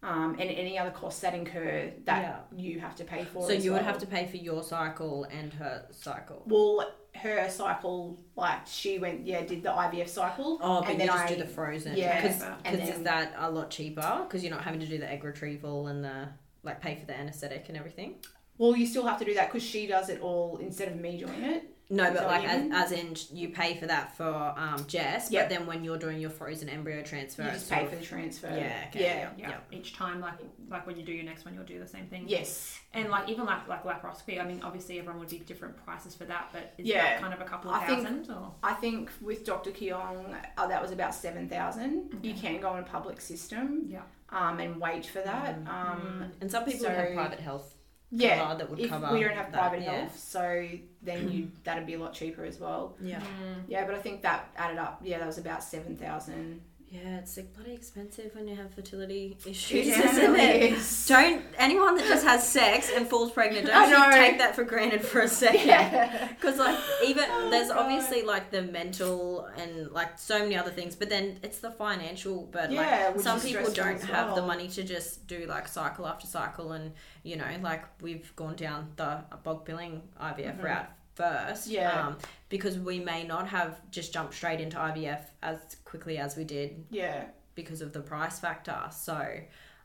[0.04, 3.46] Um, and any other costs that incur that you have to pay for.
[3.46, 6.42] So you would have to pay for your cycle and her cycle.
[6.46, 10.58] Well, her cycle, like she went, yeah, did the IVF cycle.
[10.60, 11.96] Oh, but and you then just I, do the frozen.
[11.96, 14.20] yeah, Because is that a lot cheaper?
[14.26, 16.28] Because you're not having to do the egg retrieval and the
[16.62, 18.16] like pay for the anesthetic and everything.
[18.58, 21.18] Well, you still have to do that because she does it all instead of me
[21.18, 21.73] doing it.
[21.90, 24.24] No, but like as, as in you pay for that for
[24.56, 25.48] um, Jess, Yep.
[25.48, 27.90] but then when you're doing your frozen embryo transfer, You it's just sort pay of-
[27.90, 28.46] for the transfer.
[28.48, 29.30] Yeah, okay, Yeah.
[29.36, 30.34] Yeah, each time, like
[30.70, 32.24] like when you do your next one, you'll do the same thing.
[32.26, 32.78] Yes.
[32.94, 36.24] And like even like like laparoscopy, I mean, obviously everyone would be different prices for
[36.24, 37.02] that, but is Yeah.
[37.04, 38.54] that kind of a couple of I think- thousand or?
[38.62, 39.70] I think with Dr.
[39.70, 42.18] Keong, uh, that was about 7,000.
[42.22, 42.40] You Okay.
[42.54, 44.02] can go on a public system Yeah.
[44.30, 45.62] um, and wait for that.
[45.62, 45.68] Mm.
[45.68, 47.74] Um, and some people would have private health
[48.22, 48.44] yeah.
[48.44, 49.12] cover that would If cover.
[49.12, 50.00] we don't have that, private yeah.
[50.02, 50.68] health, so
[51.02, 52.96] then you that'd be a lot cheaper as well.
[53.00, 53.62] Yeah, mm.
[53.66, 55.00] Yeah, but I think that added up.
[55.04, 56.60] Yeah, that was about 7,000.
[56.94, 60.72] Yeah, it's like bloody expensive when you have fertility It issues, isn't definitely it?
[60.74, 61.06] is.
[61.08, 63.66] Don't anyone that just has sex and falls pregnant.
[63.66, 65.66] Don't take that for granted for a second.
[65.66, 66.28] Yeah.
[66.28, 67.78] Because like even Oh, there's God.
[67.78, 72.48] obviously like the mental and like so many other things, but then it's the financial.
[72.52, 76.26] But Yeah, like some people don't have the money to just do like cycle after
[76.28, 76.92] cycle, and
[77.24, 80.62] you know like we've gone down the bulk billing IVF Mhm.
[80.62, 81.66] route first.
[81.66, 82.08] Yeah.
[82.08, 82.16] Um,
[82.48, 86.84] because we may not have just jumped straight into IVF as quickly as we did
[86.90, 87.24] Yeah.
[87.54, 88.78] because of the price factor.
[88.92, 89.26] So,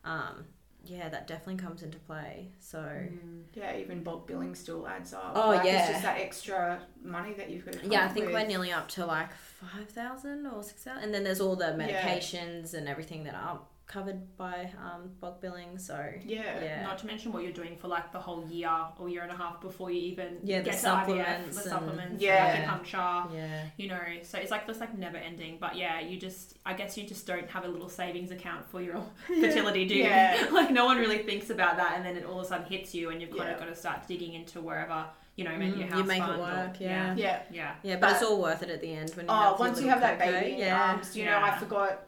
[0.06, 0.46] um,
[0.84, 2.50] yeah, that definitely comes into play.
[2.60, 3.44] So Mm.
[3.54, 5.34] Yeah, even bulk billing still adds up.
[5.36, 5.80] Oh, like, yeah.
[5.82, 8.36] It's just that extra money that you've got to yeah, I think with.
[8.36, 11.66] we're nearly up to like five thousand or six thousand, and then there's all the
[11.66, 13.60] medications and everything that are
[13.90, 15.78] covered by um, bulk billing.
[15.80, 16.64] So Yeah.
[16.64, 18.70] yeah, Not to mention what you're doing for like the whole year
[19.00, 21.62] or year and a half before you even Yeah, the get to IVF, supplements the
[21.64, 22.66] and- supplements, Yeah.
[22.68, 23.34] acupuncture.
[23.34, 25.58] yeah, You know, so it's like this like never ending.
[25.60, 28.80] But yeah, you just I guess you just don't have a little savings account for
[28.80, 30.04] your fertility, do you?
[30.04, 30.48] Yeah.
[30.52, 32.94] like no one really thinks about that, and then it all of a sudden hits
[32.94, 33.54] you, and you've kind Yeah.
[33.56, 36.18] of got to start digging into wherever you know maybe Mm, your you house make
[36.22, 37.16] it fund or- work, yeah.
[37.16, 37.40] Yeah.
[37.50, 37.74] yeah.
[37.82, 37.96] yeah.
[37.96, 40.20] But, it's all worth it at the end when you Oh, once you have that
[40.20, 40.92] baby in your yeah.
[40.92, 42.04] arms, you know, I forgot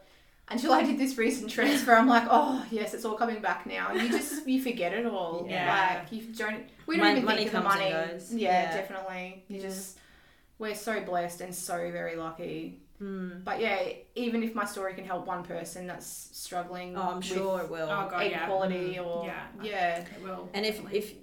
[0.51, 1.93] until I did this recent transfer.
[1.93, 3.93] I'm like, oh yes, it's all coming back now.
[3.93, 5.45] You just you forget it all.
[5.49, 5.99] Yeah.
[6.01, 6.63] Like you don't.
[6.87, 7.89] We don't Mon- even money think of the money.
[7.89, 8.75] Yeah, Yeah.
[8.77, 9.45] definitely.
[9.47, 9.61] You Yeah.
[9.63, 9.97] just
[10.59, 12.81] we're so blessed and so very lucky.
[13.01, 13.43] Mm.
[13.43, 13.79] But yeah,
[14.13, 17.69] even if my story can help one person that's struggling, Oh, I'm with sure it
[17.71, 17.89] will.
[17.89, 18.21] Oh, God.
[18.21, 18.45] egg yeah.
[18.45, 19.43] quality or Yeah.
[19.63, 20.49] yeah, It will.
[20.53, 20.99] And if definitely.
[20.99, 21.13] if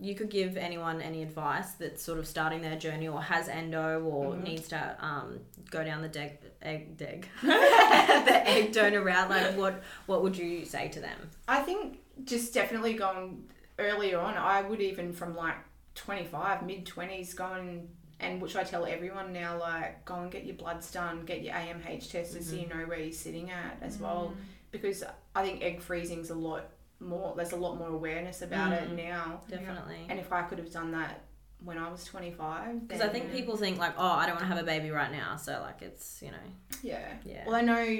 [0.00, 4.00] you could give anyone any advice that's sort of starting their journey or has endo
[4.04, 4.42] or Mhm.
[4.44, 5.40] needs to um,
[5.70, 10.64] go down the deg, egg deg the egg donor route, like what what would you
[10.64, 11.30] say to them?
[11.46, 13.44] I think just definitely going
[13.78, 14.36] earlier on.
[14.36, 15.56] I would even from like
[15.94, 17.88] 25, mid 20s, going and,
[18.20, 21.54] and which I tell everyone now, like go and get your bloods done, get your
[21.54, 24.32] AMH tested so you know where you're sitting at as well.
[24.70, 25.02] Because
[25.34, 26.64] I think egg freezing's a lot
[27.00, 28.96] more, there's a lot more awareness about it Mm.
[28.96, 29.40] now.
[29.48, 30.06] Definitely.
[30.08, 31.22] And if I could have done that
[31.62, 34.48] when I was 25, Because I then- think people think like, oh, I don't want
[34.48, 36.36] to have a baby right now, so like it's you know,
[36.82, 37.06] Yeah.
[37.24, 37.44] yeah.
[37.46, 37.98] Well, I know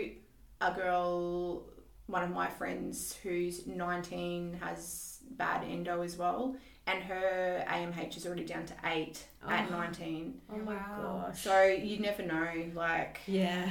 [0.60, 1.64] a girl,
[2.06, 8.26] one of my friends who's 19 has bad endo as well, and her AMH is
[8.26, 9.72] already down to 8 at Oh.
[9.72, 10.40] 19.
[10.50, 11.24] oh my Wow.
[11.28, 11.42] gosh.
[11.42, 13.68] So you never know, like, yeah.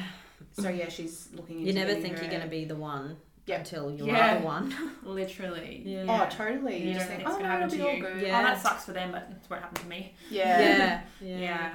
[0.54, 3.18] so yeah, she's looking into You never getting think her- you're gonna be the one
[3.48, 3.60] Yep.
[3.60, 4.36] until you Yeah.
[4.36, 4.76] are the one.
[5.04, 5.82] Literally.
[5.86, 6.06] Yeah.
[6.08, 6.78] Oh, totally.
[6.84, 8.02] You You just don't think, think it's oh, gonna happen to be all you.
[8.04, 8.22] good.
[8.22, 8.40] Yeah.
[8.40, 10.14] Oh, that sucks for them, but that's what happened to me.
[10.30, 11.02] Yeah.
[11.22, 11.38] Yeah.
[11.40, 11.74] Yeah.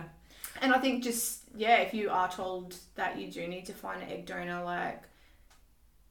[0.60, 4.02] And I think just, yeah, if you are told that you do need to find
[4.02, 5.02] an egg donor, like,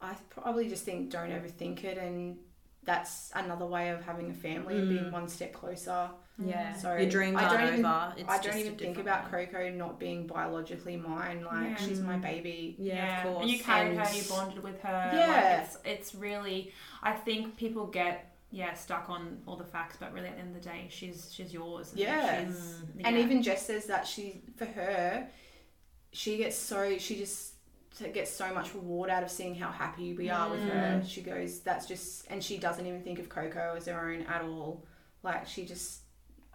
[0.02, 2.38] I probably just think don't overthink it and
[2.84, 5.12] that's another way of having a family and being Mm.
[5.12, 6.10] one step closer.
[6.40, 6.50] Mm.
[6.50, 6.74] Yeah.
[6.76, 8.14] So Your dreams I aren't don't even- over.
[8.18, 9.46] It's I don't a even think about one.
[9.48, 11.44] Coco not being biologically mine.
[11.44, 11.76] Like Yeah.
[11.76, 12.76] she's my baby.
[12.80, 13.42] Yeah, of course.
[13.44, 15.12] And you carried And- her, you bonded with her.
[15.14, 15.28] Yeah.
[15.28, 16.72] Like it's it's really
[17.04, 20.56] I think people get yeah, stuck on all the facts, but really at the end
[20.56, 21.92] of the day she's she's yours.
[21.92, 22.46] and Yeah.
[22.48, 23.02] She's, mm.
[23.06, 23.24] And yeah.
[23.24, 25.28] even Jess says that she, for her,
[26.12, 27.54] she gets so she just
[28.14, 31.02] gets so much reward out of seeing how happy we are with her.
[31.02, 31.08] Mm.
[31.08, 34.42] She goes, that's just, and she doesn't even think of Coco as her own at
[34.44, 34.86] all.
[35.24, 36.01] Like she just,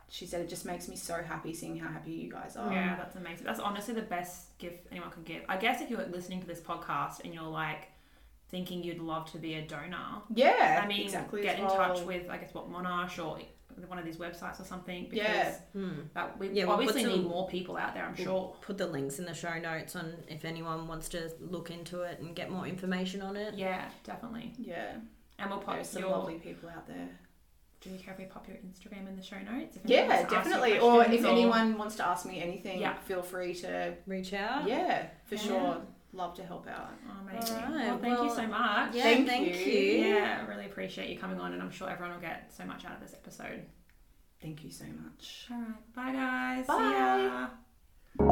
[0.08, 2.72] she said it just makes me so happy seeing how happy you guys are.
[2.72, 3.44] Yeah, that's amazing.
[3.44, 5.42] That's honestly the best gift anyone could give.
[5.48, 7.88] I guess if you're listening to this podcast and you're like
[8.48, 11.42] thinking you'd love to be a donor, Yeah, I mean, exactly.
[11.42, 11.74] get in well.
[11.76, 13.38] touch with I guess what Monash or
[13.88, 15.54] one of these websites or something because Yeah.
[15.74, 15.90] Hmm.
[16.14, 18.04] that we Yeah, we'll put obviously need some- more people out there.
[18.04, 18.56] I'm We'll sure.
[18.62, 22.20] Put the links in the show notes on if anyone wants to look into it
[22.20, 23.54] and get more information on it.
[23.54, 24.54] Yeah, definitely.
[24.56, 24.94] Yeah,
[25.38, 26.12] And we'll pop there's some your.
[26.12, 27.08] lovely people out there.
[27.86, 29.76] Do you care if we pop your Instagram in the show notes?
[29.76, 30.78] If anyone Yeah, wants to definitely.
[30.80, 32.94] Or questions if anyone wants to ask me anything, Yeah.
[33.04, 33.94] feel free to.
[34.06, 34.66] Reach out.
[34.66, 35.40] Yeah, for Yeah.
[35.40, 35.76] sure.
[36.12, 36.94] Love to help out.
[37.08, 37.56] Oh, amazing.
[37.58, 38.94] Alright, well, thank you so much.
[38.94, 39.54] Yeah, Thank thank, you.
[39.54, 40.06] you.
[40.14, 42.84] Yeah, I really appreciate you coming on, and I'm sure everyone will get so much
[42.86, 43.62] out of this episode.
[44.42, 45.46] Thank you so much.
[45.50, 46.66] All right, bye guys.
[46.66, 47.48] Bye.
[48.18, 48.26] See ya.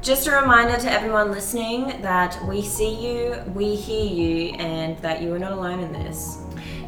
[0.00, 5.20] Just a reminder to everyone listening that we see you, we hear you, and that
[5.22, 6.38] you are not alone in this.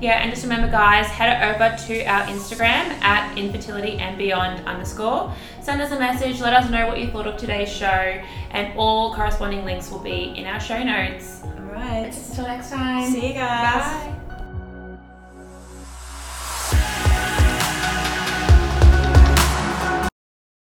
[0.01, 5.35] Yeah, and just remember, guys, head over to our Instagram at infertility and beyond underscore.
[5.61, 9.15] Send us a message, let us know what you thought of today's show, and all
[9.15, 11.43] corresponding links will be in our show notes.
[11.45, 12.07] All right.
[12.07, 13.11] Until next time.
[13.13, 14.07] See you guys.
[14.07, 14.20] Bye.